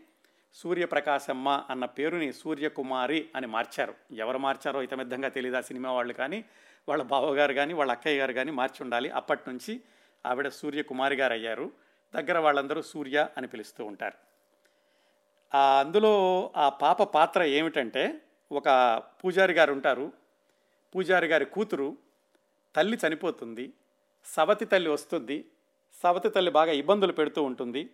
సూర్యప్రకాశమ్మ 0.54 1.66
అన్న 1.70 1.86
పేరుని 1.86 2.34
సూర్యకుమారి 2.34 3.30
అని 3.36 3.48
మార్చారు. 3.48 3.94
ఎవరు 4.12 4.38
మార్చారో 4.38 4.82
ఇతమిద్దంగా 4.82 5.30
తెలియదు 5.30 5.58
ఆ 5.58 5.62
సినిమా 5.62 5.92
వాళ్ళు 5.92 6.14
కానీ 6.14 6.46
వాళ్ళ 6.90 7.04
బావగారు 7.04 7.54
కానీ 7.54 7.74
వాళ్ళ 7.74 7.92
అక్కయ్య 7.92 8.20
గారు 8.20 8.34
కానీ 8.34 8.52
మార్చి 8.52 8.84
ఉండాలి. 8.84 9.10
అప్పటి 9.10 9.50
నుంచి 9.50 9.82
ఆవిడ 10.26 10.48
సూర్యకుమారి 10.48 11.16
గారు 11.16 11.34
అయ్యారు 11.34 11.72
దగ్గర 12.16 12.38
వాళ్ళందరూ 12.38 12.82
సూర్య 12.82 13.28
అని 13.38 13.48
పిలుస్తూ 13.48 13.86
ఉంటారు. 13.86 14.18
అందులో 15.56 16.14
ఆ 16.56 16.70
పాప 16.70 17.04
పాత్ర 17.04 17.44
ఏమిటంటే 17.44 18.22
ఒక 18.52 19.02
పూజారి 19.24 19.54
గారు 19.54 19.74
ఉంటారు. 19.74 20.14
పూజారి 20.96 21.28
గారి 21.28 21.46
కూతురు 21.46 21.98
తల్లి 22.76 22.98
చనిపోతుంది. 23.08 23.74
సవతి 24.26 24.66
తల్లి 24.66 24.90
వస్తుంది. 24.90 25.46
సవతి 26.04 26.30
తల్లి 26.30 26.52
బాగా 26.52 26.72
ఇబ్బందులు 26.72 27.12
పెడుతూ 27.12 27.44
ఉంటుంది. 27.44 27.90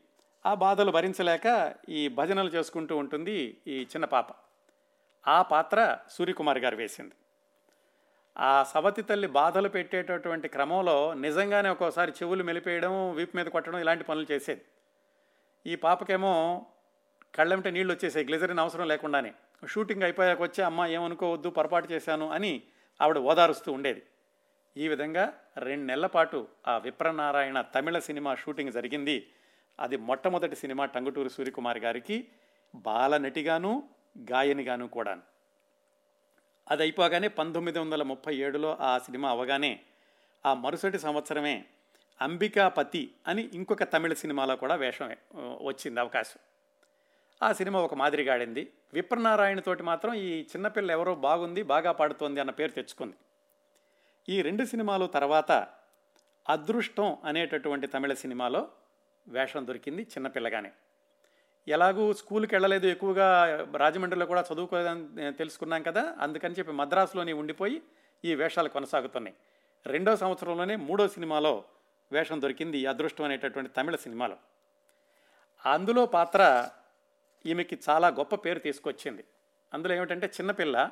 ఆ 0.47 0.53
బాధలు 0.53 0.91
భరించలేక 0.91 1.73
ఈ 1.89 2.07
భజనలు 2.07 2.49
చేసుకుంటూ 2.49 2.97
ఉంటుంది 2.97 3.57
ఈ 3.67 3.81
చిన్న 3.81 4.05
పాప. 4.05 4.25
ఆ 5.27 5.41
పాత్ర 5.41 5.97
సూర్యకుమార్ 6.12 6.60
గారు 6.60 6.75
వేసింది. 6.75 7.12
ఆ 8.39 8.63
సవతి 8.63 9.01
తల్లి 9.01 9.27
బాధలు 9.27 9.69
పెట్టేటటువంటి 9.69 10.47
క్రమంలో 10.47 11.13
నిజంగానే 11.13 11.69
ఒక్కోసారి 11.69 12.12
చెవులు 12.12 12.43
మెలిపేయడం 12.43 13.15
వీపు 13.15 13.38
మీద 13.38 13.45
కొట్టడం 13.45 13.79
ఇలాంటి 13.79 14.03
పనులు 14.03 14.25
చేసేది. 14.31 14.62
ఈ 15.67 15.75
పాపకేమో 15.75 16.65
కళ్ళంటే 17.36 17.71
నీళ్ళు 17.71 17.93
వచ్చేసాయి 17.93 18.25
గ్లిజరిన్ 18.25 18.60
అవసరం 18.60 18.88
లేకుండానే. 18.88 19.33
షూటింగ్ 19.67 20.03
అయిపోయాక 20.03 20.41
వచ్చి 20.41 20.63
అమ్మ 20.63 20.86
ఏమనుకోవద్దు 20.86 21.49
పొరపాటు 21.49 21.91
చేశాను 21.91 22.29
అని 22.29 22.62
ఆవిడ 23.01 23.17
ఓదారుస్తూ 23.17 23.71
ఉండేది. 23.71 24.03
ఈ 24.77 24.88
విధంగా 24.88 25.33
రెండు 25.57 25.86
నెలల 25.86 26.05
పాటు 26.05 26.47
ఆ 26.67 26.77
విప్రనారాయణ 26.77 27.62
తమిళ 27.62 27.99
సినిమా 27.99 28.36
షూటింగ్ 28.36 28.71
జరిగింది. 28.71 29.27
అది 29.80 29.98
మొట్టమొదటి 29.98 30.56
సినిమా 30.56 30.86
టంగుటూరి 30.86 31.30
సూర్యకుమార్ 31.30 31.78
గారికి 31.78 32.28
బాలనటిగాను 32.76 33.90
గాయనిగాను 34.32 34.88
కూడాను. 34.88 35.22
అది 36.70 36.84
అయిపోగానే 36.84 37.28
పంతొమ్మిది 37.28 37.80
వందల 37.80 38.04
ముప్పై 38.04 38.36
ఏడులో 38.36 38.78
ఆ 38.80 38.98
సినిమా 38.98 39.30
అవగానే 39.30 39.80
ఆ 40.46 40.54
మరుసటి 40.54 41.00
సంవత్సరమే 41.00 41.66
అంబికాపతి 42.22 43.12
అని 43.28 43.50
ఇంకొక 43.54 43.84
తమిళ 43.84 44.13
సినిమాలో 44.13 44.56
కూడా 44.56 44.76
వేషం 44.76 45.16
వచ్చింది 45.36 46.00
అవకాశం. 46.00 46.40
ఆ 47.44 47.52
సినిమా 47.52 47.80
ఒక 47.80 47.94
మాదిరిగా 47.94 48.34
ఆడింది 48.34 48.72
విప్రనారాయణతోటి 48.94 49.84
మాత్రం 49.84 50.13
ఈ 50.13 50.42
చిన్నపిల్ల 50.42 50.92
ఎవరో 50.92 51.16
బాగుంది 51.16 51.63
బాగా 51.63 51.92
పాడుతోంది 51.92 52.40
అన్న 52.40 52.52
పేరు 52.52 52.72
తెచ్చుకుంది. 52.72 53.16
ఈ 54.30 54.42
రెండు 54.42 54.66
సినిమాలు 54.66 55.06
తర్వాత 55.06 55.52
అదృష్టం 56.50 57.18
అనేటటువంటి 57.26 57.88
తమిళ 57.88 58.13
సినిమాలో 58.13 58.70
వేషం 59.28 59.68
దొరికింది 59.68 60.02
చిన్నపిల్లగానే 60.02 60.72
ఎలాగూ 61.68 62.13
స్కూల్కి 62.13 62.56
వెళ్ళలేదు 62.56 62.88
ఎక్కువగా 62.88 63.28
రాజమండ్రిలో 63.78 64.26
కూడా 64.26 64.46
చదువుకోలేదని 64.54 65.34
తెలుసుకున్నాం 65.34 65.84
కదా 65.84 66.18
అందుకని 66.20 66.56
చెప్పి 66.60 66.72
మద్రాసులోనే 66.72 67.34
ఉండిపోయి 67.34 67.82
ఈ 68.26 68.36
వేషాలు 68.36 68.70
కొనసాగుతున్నాయి. 68.70 69.36
రెండో 69.86 70.16
సంవత్సరంలోనే 70.16 70.76
మూడో 70.76 71.08
సినిమాలో 71.08 71.63
వేషం 72.12 72.42
దొరికింది 72.42 72.86
అదృష్టం 72.86 73.26
అనేటటువంటి 73.26 73.72
తమిళ 73.72 73.96
సినిమాలో. 73.96 74.38
అందులో 75.66 76.06
పాత్ర 76.06 76.70
ఈమెకి 77.46 77.80
చాలా 77.90 78.08
గొప్ప 78.08 78.36
పేరు 78.36 78.60
తీసుకొచ్చింది. 78.60 79.24
అందులో 79.74 79.94
ఏమిటంటే 79.94 80.28
చిన్నపిల్ల 80.28 80.90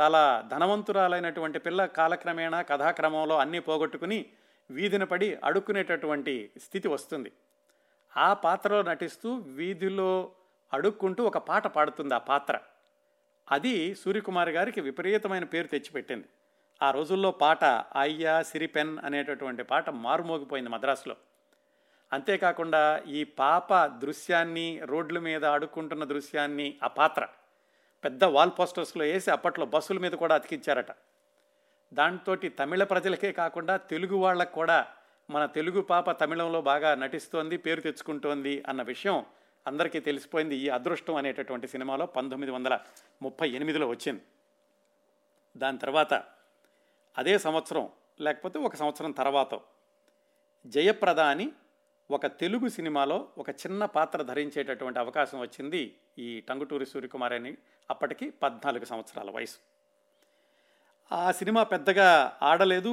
చాలా 0.00 0.44
ధనవంతురాలైనటువంటి 0.48 1.58
పిల్ల 1.58 1.86
కాలక్రమేణా 1.86 2.62
కథాక్రమంలో 2.62 3.38
అన్నీ 3.38 3.58
పోగొట్టుకుని 3.58 4.26
వీధిన 4.70 5.04
పడి 5.04 5.34
అడుక్కునేటటువంటి 5.44 6.50
స్థితి 6.62 6.88
వస్తుంది. 6.88 7.32
ఆ 8.16 8.34
పాత్రలో 8.34 8.82
నటిస్తూ 8.82 9.34
వీధిలో 9.34 10.32
అడుక్కుంటూ 10.72 11.24
ఒక 11.24 11.38
పాట 11.38 11.66
పాడుతుంది 11.66 12.14
ఆ 12.14 12.18
పాత్ర. 12.18 12.58
అది 13.50 13.94
సూర్యకుమార్ 13.94 14.48
గారికి 14.48 14.80
విపరీతమైన 14.80 15.44
పేరు 15.44 15.66
తెచ్చిపెట్టింది. 15.66 16.24
ఆ 16.82 16.90
రోజుల్లో 16.90 17.30
పాట 17.30 17.64
అయ్యా 17.64 18.42
సిరిపెన్ 18.42 18.98
అనేటటువంటి 18.98 19.62
పాట 19.62 19.90
మారుమోగిపోయింది 19.90 20.70
మద్రాసులో. 20.70 21.16
అంతేకాకుండా 22.12 22.98
ఈ 22.98 23.24
పాప 23.24 23.86
దృశ్యాన్ని 23.86 24.80
రోడ్ల 24.84 25.18
మీద 25.18 25.44
అడుక్కుంటున్న 25.44 26.04
దృశ్యాన్ని 26.04 26.76
ఆ 26.82 26.86
పాత్ర 26.86 27.28
పెద్ద 28.04 28.24
వాల్ 28.24 28.50
పోస్టర్స్లో 28.58 29.04
వేసి 29.04 29.30
అప్పట్లో 29.30 29.66
బస్సుల 29.66 29.98
మీద 29.98 30.12
కూడా 30.12 30.34
అతికించారట. 30.34 30.86
దాంతో 31.94 32.36
తమిళ 32.36 32.84
ప్రజలకే 32.84 33.32
కాకుండా 33.32 33.76
తెలుగు 33.76 34.16
వాళ్ళకు 34.16 34.52
కూడా 34.52 34.86
మన 35.30 35.46
తెలుగు 35.46 35.80
పాప 35.80 36.10
తమిళంలో 36.10 36.62
బాగా 36.62 36.94
నటిస్తోంది 36.94 37.56
పేరు 37.56 37.80
తెచ్చుకుంటోంది 37.80 38.64
అన్న 38.68 38.82
విషయం 38.82 39.24
అందరికీ 39.66 40.00
తెలిసిపోయింది. 40.00 40.56
ఈ 40.56 40.68
అదృష్టం 40.68 41.14
అనేటటువంటి 41.14 41.68
సినిమాలో 41.68 42.06
పంతొమ్మిది 42.06 42.52
వందల 42.52 42.78
ముప్పై 43.22 43.50
ఎనిమిదిలో 43.50 43.88
వచ్చింది. 43.88 44.22
దాని 45.56 45.78
తర్వాత 45.78 46.24
అదే 47.18 47.38
సంవత్సరం 47.38 47.88
లేకపోతే 48.20 48.58
ఒక 48.58 48.74
సంవత్సరం 48.74 49.10
తర్వాత 49.10 49.60
జయప్రద 50.66 51.20
అని 51.20 51.52
ఒక 52.10 52.26
తెలుగు 52.26 52.68
సినిమాలో 52.68 53.28
ఒక 53.38 53.50
చిన్న 53.50 53.84
పాత్ర 53.84 54.22
ధరించేటటువంటి 54.22 54.98
అవకాశం 54.98 55.40
వచ్చింది 55.40 55.96
ఈ 56.18 56.40
టంగుటూరి 56.40 56.86
సూర్యకుమార్ 56.86 57.32
అని 57.32 57.56
అప్పటికి 57.90 58.30
పద్నాలుగు 58.30 58.84
సంవత్సరాల 58.84 59.30
వయసు. 59.30 59.75
ఆ 61.12 61.32
సినిమా 61.32 61.62
పెద్దగా 61.62 62.38
ఆడలేదు 62.42 62.92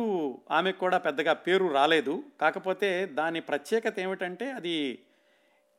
ఆమెకు 0.51 0.79
కూడా 0.79 0.97
పెద్దగా 0.97 1.33
పేరు 1.33 1.73
రాలేదు. 1.73 2.23
కాకపోతే 2.41 3.05
దాని 3.05 3.39
ప్రత్యేకత 3.41 3.99
ఏమిటంటే 3.99 4.51
అది 4.51 4.99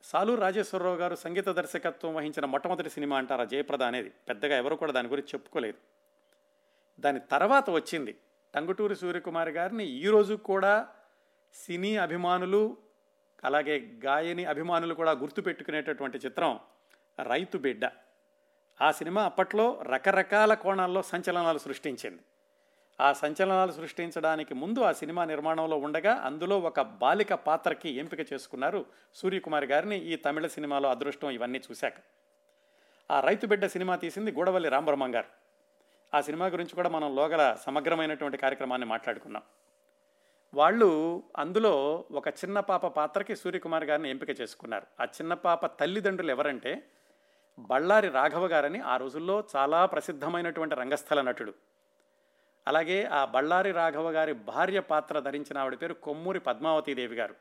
సాలు 0.03 0.33
రాజేశ్వరరావు 0.33 0.95
గారు 0.95 1.15
సంగీత 1.15 1.49
దర్శకత్వం 1.49 2.15
వహించిన 2.15 2.45
మొట్టమొదటి 2.45 2.89
సినిమా 2.89 3.17
అంటారు 3.17 3.41
ఆ 3.41 3.43
జయప్రద 3.43 3.83
అనేది. 3.83 4.09
పెద్దగా 4.09 4.57
ఎవరు 4.57 4.75
కూడా 4.75 4.91
దాని 4.91 5.07
గురించి 5.07 5.27
చెప్పుకోలేదు. 5.27 5.77
దాని 6.99 7.19
తర్వాత 7.19 7.69
వచ్చింది 7.69 8.15
టంగుటూరి 8.55 8.95
సూర్యకుమార్ 8.95 9.49
గారిని. 9.49 9.85
ఈరోజు 9.85 10.33
కూడా 10.33 10.87
సినీ 11.53 11.97
అభిమానులు 11.97 12.77
అలాగే 13.43 13.91
గాయని 14.05 14.45
అభిమానులు 14.45 14.93
కూడా 14.93 15.11
గుర్తుపెట్టుకునేటటువంటి 15.11 16.17
చిత్రం 16.17 16.59
రైతు 17.23 17.57
బిడ్డ. 17.57 17.85
ఆ 18.81 18.91
సినిమా 18.91 19.23
అప్పట్లో 19.23 19.79
రకరకాల 19.83 20.53
కోణాల్లో 20.53 21.01
సంచలనాలు 21.01 21.57
సృష్టించింది. 21.57 22.19
ఆ 23.01 23.13
సంచలనాలు 23.13 23.71
సృష్టించడానికి 23.71 24.53
ముందు 24.53 24.79
ఆ 24.79 24.91
సినిమా 24.91 25.25
నిర్మాణంలో 25.25 25.77
ఉండగా 25.77 26.13
అందులో 26.13 26.59
ఒక 26.59 26.81
బాలిక 26.81 27.33
పాత్రకి 27.33 27.89
ఎంపిక 27.89 28.33
చేసుకున్నారు 28.33 28.85
సూర్యకుమార్ 29.15 29.65
గారిని 29.65 29.97
ఈ 29.97 30.15
తమిళ 30.15 30.47
సినిమాలో 30.47 30.89
అదృష్టం 30.89 31.29
ఇవన్నీ 31.29 31.61
చూశాక. 31.71 31.93
ఆ 33.11 33.19
రైతు 33.19 33.47
బిడ్డ 33.47 33.65
సినిమా 33.65 33.95
తీసింది 33.95 34.31
గూడవల్లి 34.31 34.69
రాంబ్రహ్మం 34.69 35.15
గారు. 35.15 35.27
ఆ 36.17 36.21
సినిమా 36.21 36.45
గురించి 36.45 36.75
కూడా 36.75 36.89
మనం 36.89 37.15
లోగల 37.15 37.57
సమగ్రమైనటువంటి 37.65 38.37
కార్యక్రమాన్ని 38.37 38.87
మాట్లాడుకున్నాం. 38.87 39.43
వాళ్ళు 40.53 41.23
అందులో 41.37 42.05
ఒక 42.11 42.27
చిన్న 42.27 42.59
పాప 42.59 42.87
పాత్రకి 42.87 43.35
సూర్యకుమార్ 43.35 43.83
గారిని 43.83 44.09
ఎంపిక 44.09 44.41
చేసుకున్నారు. 44.41 44.87
ఆ 45.01 45.05
చిన్న 45.05 45.33
పాప 45.33 45.79
తల్లిదండ్రులు 45.79 46.31
ఎవరంటే 46.31 46.83
బళ్ళారి 47.59 48.09
రాఘవ 48.09 48.45
గారని 48.45 48.79
ఆ 48.79 48.97
రోజుల్లో 48.97 49.43
చాలా 49.55 49.85
ప్రసిద్ధమైనటువంటి 49.85 50.75
రంగస్థల 50.75 51.21
నటుడు. 51.21 51.53
అలాగే 52.67 53.03
ఆ 53.03 53.25
బళ్ళారి 53.25 53.71
రాఘవ 53.71 54.11
గారి 54.11 54.33
భార్య 54.33 54.79
పాత్ర 54.79 55.19
ధరించిన 55.19 55.57
ఆవిడ 55.57 55.75
పేరు 55.81 55.93
కొమ్మూరి 55.93 56.39
పద్మావతీదేవి 56.39 57.15
గారు. 57.15 57.35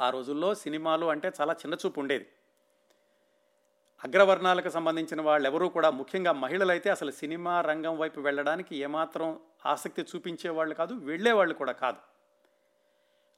ఆ 0.00 0.10
రోజుల్లో 0.10 0.54
సినిమాలు 0.54 1.06
అంటే 1.06 1.32
చాలా 1.40 1.52
చిన్నచూపు 1.52 2.00
ఉండేది. 2.00 2.26
అగ్రవర్ణాలకు 4.04 4.68
సంబంధించిన 4.68 5.20
వాళ్ళు 5.22 5.48
ఎవరూ 5.48 5.68
కూడా 5.68 5.90
ముఖ్యంగా 5.90 6.32
మహిళలైతే 6.32 6.90
అసలు 6.90 7.10
సినిమా 7.10 7.60
రంగం 7.60 7.98
వైపు 7.98 8.20
వెళ్ళడానికి 8.20 8.76
ఏమాత్రం 8.76 9.40
ఆసక్తి 9.66 10.02
చూపించేవాళ్ళు 10.02 10.74
కాదు 10.74 10.94
వెళ్ళేవాళ్ళు 10.94 11.54
కూడా 11.54 11.72
కాదు. 11.72 11.96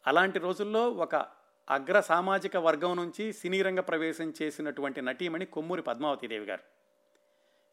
అలాంటి 0.07 0.38
రోజుల్లో 0.38 0.90
ఒక 0.90 1.36
అగ్ర 1.70 2.00
సామాజిక 2.00 2.57
వర్గం 2.57 2.96
నుంచి 2.96 3.33
సినీ 3.33 3.62
రంగ 3.62 3.81
ప్రవేశం 3.81 4.33
చేసినటువంటి 4.42 5.02
నటీమణి 5.02 5.46
కొమ్మూరి 5.46 5.83
పద్మావతీదేవి 5.83 6.44
గారు. 6.44 6.62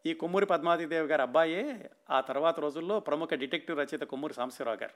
ఈ 0.05 0.13
కొమ్మూరి 0.13 0.45
పద్మావతీదేవి 0.45 1.07
గారు 1.07 1.21
అబ్బాయే 1.21 1.89
ఆ 2.09 2.21
తర్వాత 2.21 2.59
రోజుల్లో 2.59 2.99
ప్రముఖ 2.99 3.33
డిటెక్టివ్ 3.33 3.77
రచయిత 3.77 4.01
కొమ్మూరి 4.01 4.33
సాంబశివరావు 4.33 4.77
గారు. 4.77 4.93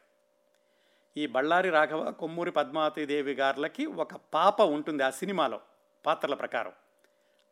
ఈ 1.17 1.27
బళ్ళారి 1.27 1.69
రాఘవ 1.69 2.12
కొమ్మూరి 2.12 2.51
పద్మావతీదేవి 2.51 3.33
గారులకి 3.33 3.86
ఒక 3.86 4.15
పాప 4.33 4.62
ఉంటుంది 4.62 5.03
ఆ 5.03 5.10
సినిమాలో 5.10 5.62
పాత్రల 6.05 6.33
ప్రకారం. 6.33 6.73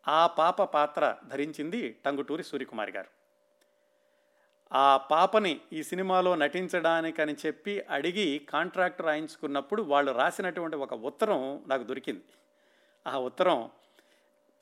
ఆ 0.08 0.28
పాప 0.28 0.64
పాత్ర 0.64 1.18
ధరించింది 1.28 2.00
టంగుటూరి 2.06 2.44
సూర్యకుమారి 2.44 2.92
గారు. 2.92 3.15
ఆ 4.72 4.98
పాపని 4.98 5.62
ఈ 5.74 5.84
సినిమాలో 5.84 6.36
నటించడానికని 6.36 7.36
చెప్పి 7.46 7.86
అడిగి 7.90 8.42
కాంట్రాక్ట్ 8.50 9.02
రాయించుకున్నప్పుడు 9.02 9.82
వాళ్ళు 9.82 10.12
రాసినటువంటి 10.12 10.76
ఒక 10.76 10.94
ఉత్తరం 10.94 11.64
నాకు 11.68 11.84
దొరికింది. 11.84 12.24
ఆ 13.08 13.18
ఉత్తరం 13.18 13.70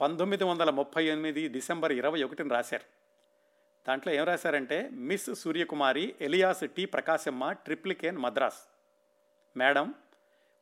పంతొమ్మిది 0.01 0.43
వందల 0.43 0.69
ముప్పై 0.69 1.03
ఎనిమిది 1.05 1.47
డిసెంబర్ 1.47 1.91
ఇరవై 1.91 2.23
ఒకటిని 2.23 2.49
రాశారు. 2.49 2.83
దాంట్లో 3.87 4.13
ఏం 4.13 4.23
రాశారంటే 4.23 4.89
Miss 4.91 5.33
Suryakumari 5.33 6.15
alias 6.21 6.63
T 6.77 6.85
Prakashamma 6.85 7.51
Triplicane 7.51 8.17
Madras. 8.17 8.61
Madam 9.57 9.93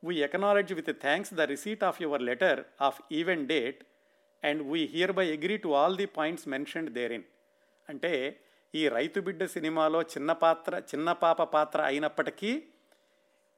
we 0.03 0.15
acknowledge 0.15 0.73
with 0.73 1.01
thanks 1.01 1.33
the 1.33 1.41
receipt 1.41 1.83
of 1.83 2.01
your 2.01 2.21
letter 2.21 2.63
of 2.81 3.01
event 3.11 3.47
date 3.47 3.83
and 4.45 4.71
we 4.71 4.85
hereby 5.11 5.31
agree 5.31 5.57
to 5.57 5.67
all 5.67 5.97
the 5.97 6.05
points 6.05 6.47
mentioned 6.47 6.91
therein 7.11 7.23
అంటే 7.89 8.39
ఈ 8.73 8.89
రైతు 8.89 9.19
బిడ్డ 9.19 9.43
సినిమాలో 9.45 10.01
చిన్న 10.03 10.31
పాత్ర 10.31 10.81
చిన్న 10.91 11.11
పాప 11.11 11.43
పాత్ర 11.55 11.81
అయినప్పటికీ 11.81 12.51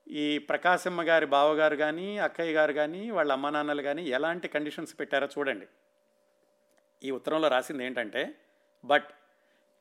ఈ 0.08 0.38
ప్రకాశమ్మ 0.50 1.02
గారి 1.02 1.26
బావగారు 1.26 1.76
కానీ 1.76 2.18
అక్కయ్య 2.18 2.54
గారు 2.54 2.74
కానీ 2.74 3.12
వాళ్ళ 3.12 3.32
అమ్మ 3.32 3.50
నాన్నలు 3.50 3.82
కానీ 3.82 4.04
ఎలాంటి 4.10 4.48
కండిషన్స్ 4.48 5.00
పెట్టారో 5.00 5.28
చూడండి. 5.38 5.68
ఈ 7.02 7.12
ఉత్తరంలో 7.12 7.48
రాసింది 7.48 7.84
ఏంటంటే 7.84 8.24
but 8.84 9.10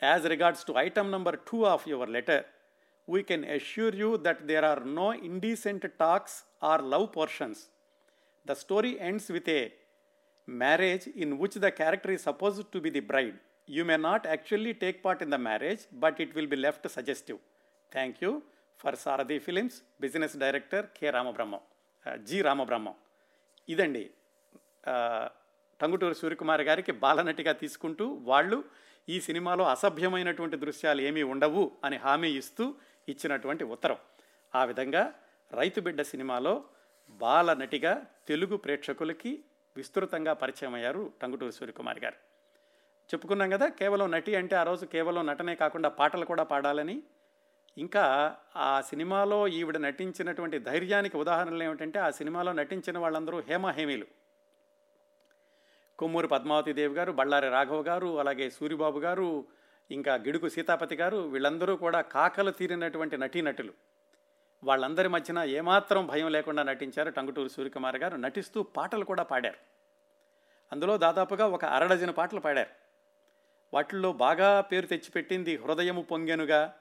as 0.03 0.27
regards 0.27 0.65
to 0.65 0.75
item 0.79 1.11
number 1.11 1.39
two 1.51 1.65
of 1.65 1.89
your 1.89 2.11
letter 2.11 2.45
we 3.09 3.23
can 3.23 3.45
assure 3.45 3.97
you 3.97 4.17
that 4.17 4.43
there 4.43 4.65
are 4.65 4.83
no 4.95 5.09
indecent 5.31 5.87
talks 5.99 6.37
or 6.63 6.85
love 6.85 7.07
portions 7.15 7.63
the 8.47 8.53
story 8.53 8.93
ends 9.01 9.31
with 9.31 9.49
a 9.49 9.63
marriage 10.49 11.09
in 11.17 11.35
which 11.43 11.59
the 11.59 11.71
character 11.81 12.13
ఈ 12.13 12.21
suppose 12.29 12.59
to 12.73 12.79
be 12.79 12.91
the 12.91 13.01
bride 13.01 13.39
you 13.69 13.85
may 13.85 13.97
not 13.97 14.27
actually 14.27 14.73
take 14.73 15.05
part 15.05 15.23
in 15.23 15.31
the 15.31 15.39
marriage 15.49 15.83
but 16.05 16.21
it 16.21 16.35
will 16.37 16.53
be 16.55 16.57
left 16.57 16.89
suggestive 16.89 17.39
thank 17.93 18.19
you 18.25 18.33
for 18.81 18.97
Sarathi 18.97 19.39
films 19.39 19.83
business 20.01 20.37
director 20.37 20.87
K 20.99 21.11
Ramabrahmam 21.11 21.61
G 22.29 22.39
Ramabrahmam 22.43 22.95
ఇదండి. 23.69 24.05
టంగుటూరు 25.81 26.15
సూర్యకుమార్ 26.15 26.63
గారికి 26.63 26.93
బాలనటిగా 26.93 27.53
తీసుకుంటూ 27.53 28.05
వాళ్ళు 28.31 28.65
ఈ 29.09 29.21
సినిమాలో 29.21 29.65
అసభ్యమైనటువంటి 29.65 30.57
దృశ్యాలు 30.57 31.01
ఏమీ 31.01 31.23
ఉండవు 31.23 31.65
అని 31.85 31.97
హామీ 31.97 32.31
ఇస్తూ 32.41 32.65
ఇచ్చినటువంటి 33.09 33.65
ఉత్తరం. 33.65 33.99
ఆ 34.55 34.65
విధంగా 34.65 35.03
రైతు 35.51 35.81
బిడ్డ 35.81 36.03
సినిమాలో 36.03 36.65
బాలనటిగా 37.11 37.93
తెలుగు 38.29 38.57
ప్రేక్షకులకి 38.57 39.33
విస్తృతంగా 39.77 40.33
పరిచయం 40.33 40.75
అయ్యారు 40.75 41.13
టంగుటూరు 41.23 41.51
సూర్యకుమార్ 41.51 42.01
గారు. 42.05 42.32
చెప్పుకున్నాం 43.03 43.51
కదా 43.51 43.69
కేవలం 43.69 44.11
నటి 44.11 44.37
అంటే 44.37 44.57
ఆ 44.57 44.63
రోజు 44.63 44.85
కేవలం 44.85 45.27
నటనే 45.27 45.55
కాకుండా 45.55 45.89
పాటలు 45.89 46.25
కూడా 46.25 46.43
పాడాలని. 46.43 47.03
ఇంకా 47.79 48.37
ఆ 48.57 48.81
సినిమాలో 48.81 49.49
ఈవిడ 49.49 49.77
నటించినటువంటి 49.77 50.59
ధైర్యానికి 50.59 51.17
ఉదాహరణలు 51.17 51.63
ఏమిటంటే 51.63 51.99
ఆ 51.99 52.11
సినిమాలో 52.11 52.53
నటించిన 52.53 52.99
వాళ్ళందరూ 52.99 53.41
హేమహేమీలు 53.41 54.07
కొమ్మూరు 55.99 56.27
పద్మావతి 56.27 56.73
దేవి 56.73 56.95
గారు 56.95 57.13
బళ్ళారి 57.13 57.49
రాఘవ 57.49 57.83
గారు 57.83 58.21
అలాగే 58.21 58.51
సూరిబాబు 58.51 58.99
గారు 58.99 59.45
ఇంకా 59.91 60.15
గిడుగు 60.15 60.49
సీతాపతి 60.49 60.97
గారు 60.97 61.17
వీళ్ళందరూ 61.17 61.77
కూడా 61.77 62.01
కాకలు 62.01 62.51
తీరినటువంటి 62.51 63.17
నటీనటులు. 63.17 63.73
వాళ్ళందరి 64.65 65.09
మధ్యన 65.09 65.39
ఏమాత్రం 65.39 66.07
భయం 66.07 66.33
లేకుండా 66.33 66.63
నటించారు 66.63 67.11
టంగుటూరు 67.11 67.49
సూర్యకుమార్ 67.49 67.97
గారు. 67.97 68.17
నటిస్తూ 68.17 68.63
పాటలు 68.63 69.05
కూడా 69.05 69.23
పాడారు. 69.23 69.57
అందులో 70.73 70.99
దాదాపుగా 70.99 71.47
ఒక 71.47 71.65
అరడజన 71.65 72.11
పాటలు 72.11 72.41
పాడారు. 72.41 72.82
వాటిల్లో 73.73 74.13
బాగా 74.13 74.61
పేరు 74.61 74.87
తెచ్చిపెట్టింది 74.87 75.57
హృదయము 75.57 76.03
పొంగెనుగా 76.03 76.75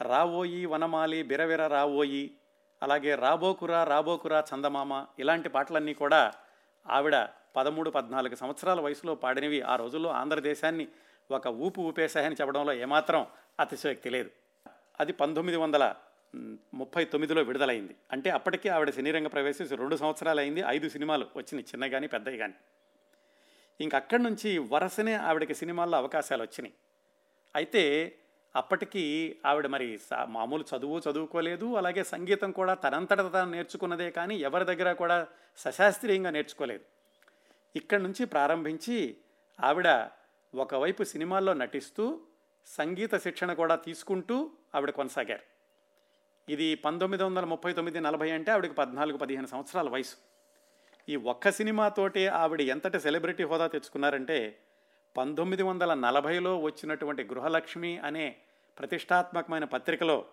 రావోయి 0.00 0.66
వనమాలి 0.66 1.22
బిరవిర 1.22 1.66
రావోయి 1.66 2.36
అలాగే 2.82 3.14
రాబోకురా 3.14 3.84
రాబోకురా 3.84 4.44
చందమామ 4.50 5.06
ఇలాంటి 5.18 5.48
పాటలన్నీ 5.48 5.94
కూడా 5.94 6.32
ఆవిడ 6.86 7.28
పదమూడు 7.56 7.90
పద్నాలుగు 7.90 8.34
సంవత్సరాల 8.34 8.80
వయసులో 8.80 9.14
పాడినవి. 9.14 9.60
ఆ 9.62 9.76
రోజుల్లో 9.76 10.10
ఆంధ్రదేశాన్ని 10.10 10.88
ఒక 11.30 11.46
ఊపు 11.46 11.80
ఊపేశాయని 11.80 12.36
చెప్పడంలో 12.40 12.72
ఏమాత్రం 12.72 13.26
అతిశయోక్తి 13.60 14.10
లేదు. 14.10 14.30
అది 15.00 15.12
పంతొమ్మిది 15.12 15.58
వందల 15.58 15.94
ముప్పై 16.74 17.04
తొమ్మిదిలో 17.04 17.42
విడుదలైంది. 17.42 17.94
అంటే 18.12 18.30
అప్పటికే 18.30 18.68
ఆవిడ 18.68 18.90
సినీరంగ 18.90 19.26
ప్రవేశించి 19.26 19.76
రెండు 19.76 19.96
సంవత్సరాలు 19.96 20.40
అయింది 20.40 20.60
ఐదు 20.66 20.88
సినిమాలు 20.88 21.26
వచ్చినాయి 21.36 21.66
చిన్నవి 21.66 21.90
కానీ 21.90 22.06
పెద్దవి 22.06 22.38
కానీ 22.38 22.54
ఇంక 23.80 23.94
అక్కడి 23.94 24.22
నుంచి 24.22 24.58
వరుసనే 24.58 25.14
ఆవిడకి 25.14 25.54
సినిమాల్లో 25.54 25.98
అవకాశాలు 25.98 26.42
వచ్చినాయి 26.42 26.74
అయితే 27.54 28.14
అప్పటికి 28.56 29.36
ఆవిడ 29.46 29.66
మరి 29.66 29.98
సా- 29.98 30.24
మామూలు 30.24 30.64
చదువు 30.76 31.00
చదువుకోలేదు 31.10 31.74
అలాగే 31.74 32.04
సంగీతం 32.04 32.52
కూడా 32.52 32.74
తనంతట 32.74 33.32
తాను 33.32 33.50
నేర్చుకున్నదే 33.50 34.10
కానీ 34.10 34.36
ఎవరి 34.36 34.64
దగ్గర 34.64 34.92
కూడా 34.92 35.26
సశాస్త్రీయంగా 35.56 36.30
నేర్చుకోలేదు. 36.30 36.84
ఇక్కడి 37.76 38.02
నుంచి 38.02 38.24
ప్రారంభించి 38.24 39.16
ఆవిడ 39.60 40.08
ఒకవైపు 40.54 41.02
సినిమాల్లో 41.02 41.54
నటిస్తూ 41.54 42.20
సంగీత 42.66 43.14
శిక్షణ 43.14 43.52
కూడా 43.52 43.76
తీసుకుంటూ 43.76 44.50
ఆవిడ 44.74 44.90
కొనసాగారు. 44.90 45.42
ఇది 46.48 46.74
పంతొమ్మిది 46.74 47.22
వందల 47.22 47.44
ముప్పై 47.44 47.72
తొమ్మిది 47.72 48.00
నలభై 48.00 48.30
అంటే 48.30 48.50
ఆవిడకి 48.52 48.74
పద్నాలుగు 48.74 49.18
పదిహేను 49.18 49.46
సంవత్సరాల 49.46 49.88
వయసు. 49.88 50.33
ఈ 51.08 51.16
ఒక్క 51.16 51.50
సినిమాతోటి 51.50 52.26
ఆవిడ 52.28 52.60
ఎంతటి 52.60 53.00
సెలబ్రిటీ 53.00 53.42
హోదా 53.42 53.66
తెచ్చుకున్నారంటే 53.66 54.58
పంతొమ్మిది 55.16 55.62
వందల 55.62 55.94
నలభైలో 55.94 56.58
వచ్చినటువంటి 56.60 57.24
గృహలక్ష్మి 57.24 57.98
అనే 57.98 58.36
ప్రతిష్టాత్మకమైన 58.78 59.64
పత్రికలో 59.64 60.24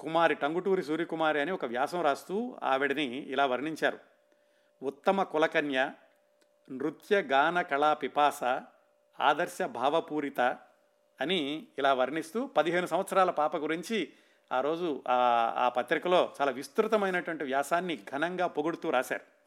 కుమారి 0.00 0.34
టంగుటూరి 0.34 0.82
సూర్యకుమారి 0.82 1.40
అని 1.40 1.50
ఒక 1.50 1.64
వ్యాసం 1.64 2.02
రాస్తూ 2.02 2.58
ఆవిడని 2.62 3.04
ఇలా 3.04 3.46
వర్ణించారు. 3.46 3.98
ఉత్తమ 4.82 5.22
కులకన్య 5.22 5.90
నృత్య 6.72 7.22
గాన 7.22 7.62
కళా 7.62 7.94
పిపాస 7.94 8.44
ఆదర్శ 9.20 9.62
భావపూరిత 9.62 10.40
అని 11.20 11.66
ఇలా 11.78 11.94
వర్ణిస్తూ 11.94 12.46
పదిహేను 12.46 12.86
సంవత్సరాల 12.86 13.30
పాప 13.30 13.56
గురించి 13.56 14.12
ఆ 14.52 14.60
రోజు 14.60 15.02
ఆ 15.08 15.72
పత్రికలో 15.76 16.32
చాలా 16.40 16.52
విస్తృతమైనటువంటి 16.52 17.44
వ్యాసాన్ని 17.44 17.96
ఘనంగా 17.96 18.46
పొగుడుతూ 18.46 18.90
రాశారు. 18.90 19.39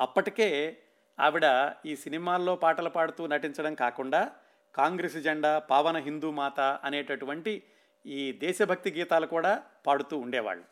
అప్పటికే 0.00 0.78
ఆవిడ 1.20 1.72
ఈ 1.86 1.96
సినిమాల్లో 1.96 2.56
పాటలు 2.56 2.88
పాడుతూ 2.88 3.26
నటించడం 3.26 3.74
కాకుండా 3.74 4.32
కాంగ్రెస్ 4.74 5.16
జెండా 5.16 5.58
పావన 5.58 5.96
హిందూ 5.96 6.30
మాత 6.30 6.60
అనేటటువంటి 6.60 7.62
ఈ 8.06 8.32
దేశభక్తి 8.32 8.90
గీతాలు 8.90 9.26
కూడా 9.26 9.62
పాడుతూ 9.86 10.18
ఉండేవాళ్ళు. 10.18 10.64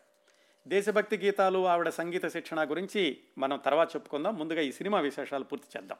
దేశభక్తి 0.68 1.16
గీతాలు 1.16 1.66
ఆవిడ 1.66 1.88
సంగీత 1.88 2.26
శిక్షణ 2.26 2.70
గురించి 2.70 3.18
మనం 3.38 3.56
తర్వాత 3.58 3.96
చెప్పుకుందాం. 3.96 4.38
ముందుగా 4.38 4.60
ఈ 4.60 4.72
సినిమా 4.72 5.00
విశేషాలు 5.00 5.44
పూర్తి 5.44 5.78
చేద్దాం. 5.78 5.98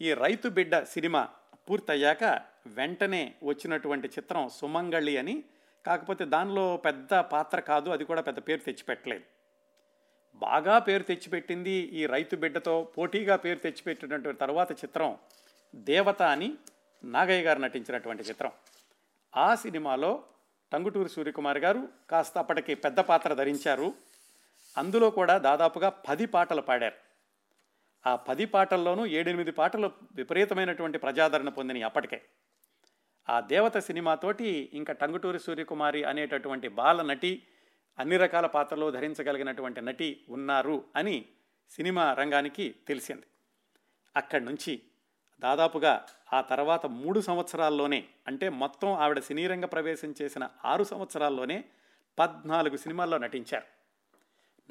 ఈ 0.00 0.14
రైతు 0.14 0.48
బిడ్డ 0.48 0.82
సినిమా 0.82 1.28
పూర్తయ్యాక 1.70 2.24
వెంటనే 2.66 3.34
వచ్చినటువంటి 3.42 4.08
చిత్రం 4.08 4.48
సుమంగళి 4.48 5.16
అని. 5.16 5.44
కాకపోతే 5.86 6.24
దానిలో 6.24 6.76
పెద్ద 6.76 7.14
పాత్ర 7.14 7.60
కాదు 7.60 7.90
అది 7.90 8.04
కూడా 8.04 8.22
పెద్ద 8.22 8.38
పేరు 8.38 8.60
తెచ్చిపెట్టలేదు. 8.60 9.35
బాగా 10.36 10.78
పేరు 10.78 11.02
తెచ్చిపెట్టింది 11.02 11.70
ఈ 11.70 12.06
రైతు 12.06 12.36
బిడ్డతో 12.36 12.92
పోటీగా 12.98 13.36
పేరు 13.36 13.58
తెచ్చిపెట్టినటువంటి 13.58 14.38
తర్వాత 14.38 14.72
చిత్రం 14.72 15.18
దేవత 15.74 16.22
అని 16.22 16.54
నాగయ్య 17.04 17.42
గారు 17.42 17.58
నటించినటువంటి 17.58 18.22
చిత్రం. 18.22 18.52
ఆ 19.36 19.54
సినిమాలో 19.54 20.24
టంగుటూరి 20.72 21.08
సూర్యకుమార్ 21.08 21.58
గారు 21.58 21.88
కాస్త 22.10 22.38
అప్పటికి 22.38 22.74
పెద్ద 22.74 22.98
పాత్ర 23.00 23.34
ధరించారు. 23.34 23.94
అందులో 24.78 25.10
కూడా 25.10 25.38
దాదాపుగా 25.38 25.88
పది 25.88 26.26
పాటలు 26.26 26.60
పాడారు. 26.60 26.94
ఆ 28.06 28.16
పది 28.16 28.44
పాటల్లోనూ 28.44 29.06
ఏడెనిమిది 29.06 29.50
పాటలు 29.50 29.90
విపరీతమైనటువంటి 30.12 30.98
ప్రజాదరణ 30.98 31.48
పొందినాయి 31.48 31.82
అప్పటికే. 31.82 32.22
ఆ 33.28 33.40
దేవత 33.40 33.78
సినిమాతోటి 33.78 34.70
ఇంకా 34.74 34.92
టంగుటూరి 34.92 35.40
సూర్యకుమారి 35.40 36.04
అనేటటువంటి 36.04 36.68
బాల 36.68 37.02
నటి 37.02 37.42
అన్ని 37.98 38.16
రకాల 38.16 38.46
పాత్రలు 38.46 38.90
ధరించగలిగినటువంటి 38.90 39.80
నటి 39.80 40.24
ఉన్నారు 40.28 40.84
అని 40.96 41.24
సినిమా 41.70 42.12
రంగానికి 42.12 42.74
తెలిసింది. 42.88 43.22
అక్కడి 44.16 44.44
నుంచి 44.44 44.82
దాదాపుగా 45.40 46.06
ఆ 46.32 46.40
తర్వాత 46.40 46.86
మూడు 46.86 47.20
సంవత్సరాల్లోనే 47.20 48.04
అంటే 48.26 48.48
మొత్తం 48.48 48.92
ఆవిడ 48.92 49.18
సినీరంగ 49.18 49.64
ప్రవేశం 49.64 50.14
చేసిన 50.22 50.48
ఆరు 50.64 50.84
సంవత్సరాల్లోనే 50.84 51.64
పద్నాలుగు 52.18 52.76
సినిమాల్లో 52.76 53.18
నటించారు. 53.18 53.64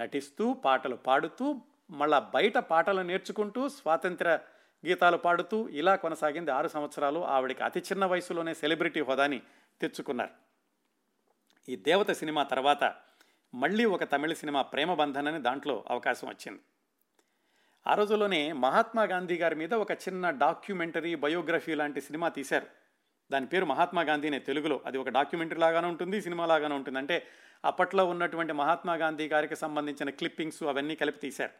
నటిస్తూ 0.02 0.54
పాటలు 0.54 0.96
పాడుతూ 0.96 1.62
మళ్ళా 1.90 2.20
బయట 2.20 2.58
పాటలు 2.58 3.02
నేర్చుకుంటూ 3.02 3.70
స్వాతంత్ర 3.70 4.40
గీతాలు 4.88 5.18
పాడుతూ 5.18 5.70
ఇలా 5.70 5.96
కొనసాగింది 5.96 6.52
ఆరు 6.52 6.68
సంవత్సరాలు. 6.68 7.26
ఆవిడకి 7.26 7.64
అతి 7.64 7.80
చిన్న 7.80 8.06
వయసులోనే 8.06 8.54
సెలబ్రిటీ 8.54 9.02
హోదాని 9.02 9.42
తెచ్చుకున్నారు. 9.82 10.30
ఈ 11.72 11.76
దేవత 11.76 12.12
సినిమా 12.12 12.44
తర్వాత 12.44 12.96
మళ్ళీ 13.56 13.86
ఒక 13.86 14.04
తమిళ 14.04 14.34
సినిమా 14.34 14.62
ప్రేమ 14.62 14.94
బంధనని 14.94 15.42
దాంట్లో 15.42 15.84
అవకాశం 15.90 16.28
వచ్చింది. 16.28 16.60
ఆ 17.88 17.94
రోజుల్లోనే 17.94 18.54
మహాత్మా 18.54 19.04
గాంధీ 19.04 19.36
గారి 19.36 19.56
మీద 19.56 19.74
ఒక 19.74 19.92
చిన్న 19.92 20.30
డాక్యుమెంటరీ 20.30 21.16
బయోగ్రఫీ 21.16 21.76
లాంటి 21.76 22.02
సినిమా 22.02 22.30
తీశారు. 22.30 22.68
దాని 23.32 23.46
పేరు 23.46 23.66
మహాత్మా 23.66 24.02
గాంధీనే 24.02 24.40
తెలుగులో. 24.40 24.80
అది 24.86 24.98
ఒక 24.98 25.10
డాక్యుమెంటరీ 25.10 25.60
లాగానే 25.60 25.88
ఉంటుంది 25.88 26.22
సినిమా 26.22 26.46
లాగానే 26.46 26.76
ఉంటుంది. 26.76 27.00
అంటే 27.00 27.28
అప్పట్లో 27.66 28.06
ఉన్నటువంటి 28.06 28.54
మహాత్మా 28.54 28.94
గాంధీ 28.94 29.28
గారికి 29.28 29.56
సంబంధించిన 29.56 30.10
క్లిప్పింగ్స్ 30.10 30.64
అవన్నీ 30.64 30.96
కలిపి 30.96 31.20
తీశారు. 31.20 31.52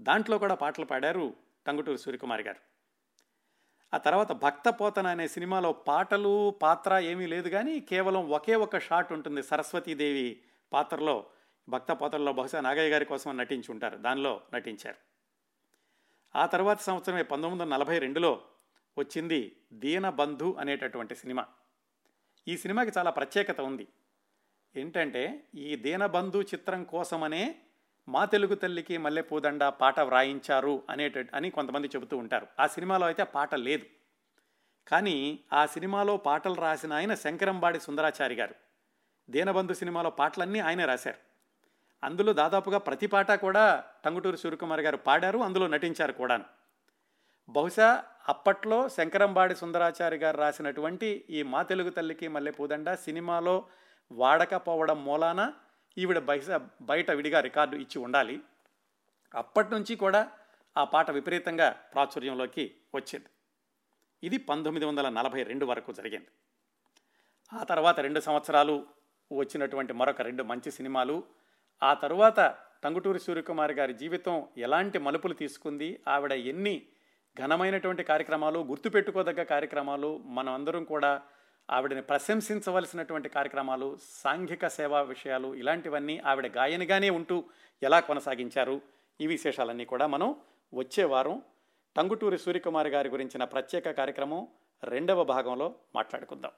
దాంట్లో 0.00 0.38
కూడా 0.38 0.54
పాటలు 0.54 0.84
పాడారు 0.84 1.34
టంగుటూరు 1.66 1.96
సూర్యకుమార్ 1.96 2.42
గారు. 2.42 2.76
ఆ 3.94 3.98
తర్వాత 3.98 4.32
భక్త 4.32 4.68
పోతన 4.68 5.06
అనే 5.06 5.28
సినిమాలో 5.28 5.72
పాటలు 5.72 6.50
పాత్ర 6.62 6.98
ఏమీ 6.98 7.26
లేదు 7.26 7.48
కానీ 7.48 7.80
కేవలం 7.80 8.30
ఒకే 8.30 8.54
ఒక 8.54 8.78
షాట్ 8.78 9.12
ఉంటుంది 9.12 9.42
సరస్వతీదేవి 9.42 10.40
పాత్రలో 10.72 11.26
భక్త 11.68 11.92
పాత్రలో 11.92 12.32
బహుశా 12.32 12.60
నాగయ్య 12.60 12.90
గారి 12.90 13.04
కోసం 13.04 13.36
నటించి 13.36 13.72
ఉంటారు. 13.72 13.96
దానిలో 13.96 14.40
నటించారు. 14.54 14.96
ఆ 16.38 16.46
తర్వాత 16.46 16.80
సంవత్సరమే 16.80 17.22
పంతొమ్మిది 17.22 17.64
వందల 17.64 17.76
నలభై 17.76 17.98
రెండులో 17.98 18.42
వచ్చింది 18.98 19.56
దీనబంధు 19.72 20.56
అనేటటువంటి 20.58 21.14
సినిమా. 21.14 21.46
ఈ 22.48 22.56
సినిమాకి 22.56 22.92
చాలా 22.98 23.10
ప్రత్యేకత 23.10 23.60
ఉంది. 23.60 23.88
ఏంటంటే 24.76 25.46
ఈ 25.54 25.76
దీనబంధు 25.76 26.42
చిత్రం 26.42 26.84
కోసమనే 26.84 27.56
మా 28.08 28.24
తెలుగు 28.24 28.54
తల్లికి 28.54 28.98
మల్లెపూదండ 28.98 29.64
పాట 29.64 30.00
వ్రాయించారు 30.00 30.82
అనేట 30.90 31.36
అని 31.36 31.50
కొంతమంది 31.50 31.88
చెబుతూ 31.88 32.16
ఉంటారు. 32.16 32.46
ఆ 32.60 32.66
సినిమాలో 32.66 33.06
అయితే 33.06 33.24
పాట 33.24 33.54
లేదు. 33.54 33.86
కానీ 34.88 35.38
ఆ 35.52 35.66
సినిమాలో 35.66 36.16
పాటలు 36.16 36.54
రాసిన 36.54 36.92
ఆయన 36.92 37.14
శంకరంబాడి 37.14 37.80
సుందరాచారి 37.80 38.34
గారు. 38.34 38.54
దీనబంధు 39.30 39.72
సినిమాలో 39.72 40.10
పాటలన్నీ 40.10 40.58
ఆయనే 40.58 40.86
రాశారు. 40.86 41.18
అందులో 42.04 42.32
దాదాపుగా 42.32 42.78
ప్రతి 42.78 43.06
పాట 43.06 43.32
కూడా 43.32 43.84
టంగుటూరి 44.04 44.36
సూర్యకుమార్ 44.36 44.80
గారు 44.80 44.96
పాడారు 44.96 45.38
అందులో 45.38 45.66
నటించారు 45.66 46.12
కూడాను. 46.12 46.44
బహుశా 47.48 48.04
అప్పట్లో 48.28 48.88
శంకరంబాడి 48.88 49.54
సుందరాచారి 49.54 50.16
గారు 50.16 50.36
రాసినటువంటి 50.36 51.24
ఈ 51.30 51.42
మా 51.42 51.62
తెలుగు 51.62 51.90
తల్లికి 51.90 52.28
మల్లె 52.28 52.50
పూదండ 52.50 52.94
సినిమాలో 52.94 53.68
వాడకపోవడం 54.12 55.04
మూలాన 55.04 55.52
ఈవిడ 55.98 56.18
బహుశా 56.18 56.68
బయట 56.80 57.10
విడిగా 57.10 57.40
రికార్డు 57.40 57.76
ఇచ్చి 57.76 57.98
ఉండాలి. 58.00 58.40
అప్పటి 59.34 59.70
నుంచి 59.70 59.96
కూడా 59.96 60.30
ఆ 60.76 60.84
పాట 60.84 61.10
విపరీతంగా 61.10 61.70
ప్రాచుర్యంలోకి 61.70 62.74
వచ్చింది. 62.94 63.26
ఇది 64.22 64.36
పంతొమ్మిది 64.36 64.86
వందల 64.86 65.08
నలభై 65.08 65.42
రెండు 65.42 65.66
వరకు 65.66 65.92
జరిగింది. 65.92 66.26
ఆ 67.52 67.64
తర్వాత 67.64 68.00
రెండు 68.00 68.20
సంవత్సరాలు 68.20 68.86
వచ్చినటువంటి 69.32 69.92
మరొక 69.92 70.22
రెండు 70.22 70.42
మంచి 70.42 70.70
సినిమాలు. 70.70 71.24
ఆ 71.82 71.94
తరువాత 71.94 72.54
టంగుటూరి 72.84 73.18
సూర్యకుమార్ 73.18 73.72
గారి 73.72 73.94
జీవితం 73.94 74.46
ఎలాంటి 74.58 74.98
మలుపులు 74.98 75.34
తీసుకుంది? 75.34 76.00
ఆవిడ 76.08 76.32
ఎన్ని 76.32 76.82
ఘనమైనటువంటి 77.38 78.02
కార్యక్రమాలు 78.02 78.58
గుర్తుపెట్టుకోదగ్గ 78.58 79.42
కార్యక్రమాలు 79.42 80.18
మనం 80.18 80.52
అందరం 80.52 80.84
కూడా 80.84 81.22
ఆవిడని 81.70 82.02
ప్రశంసించవలసినటువంటి 82.02 83.28
కార్యక్రమాలు 83.28 83.98
సాంఘిక 84.02 84.66
సేవా 84.66 85.02
విషయాలు 85.02 85.54
ఇలాంటివన్నీ 85.54 86.18
ఆవిడ 86.18 86.46
గాయనిగానే 86.46 87.10
ఉంటూ 87.10 87.44
ఎలా 87.82 88.00
కొనసాగించారు? 88.00 88.80
ఈ 89.20 89.26
విశేషాలన్నీ 89.26 89.84
కూడా 89.84 90.06
మనం 90.06 90.34
వచ్చే 90.74 91.04
వారం 91.04 91.42
టంగుటూరి 91.96 92.38
సూర్యకుమార్ 92.38 92.88
గారి 92.88 93.08
గురించిన 93.08 93.44
ప్రత్యేక 93.44 93.90
కార్యక్రమం 93.90 94.48
రెండవ 94.84 95.24
భాగంలో 95.24 95.74
మాట్లాడుకుందాం. 95.94 96.50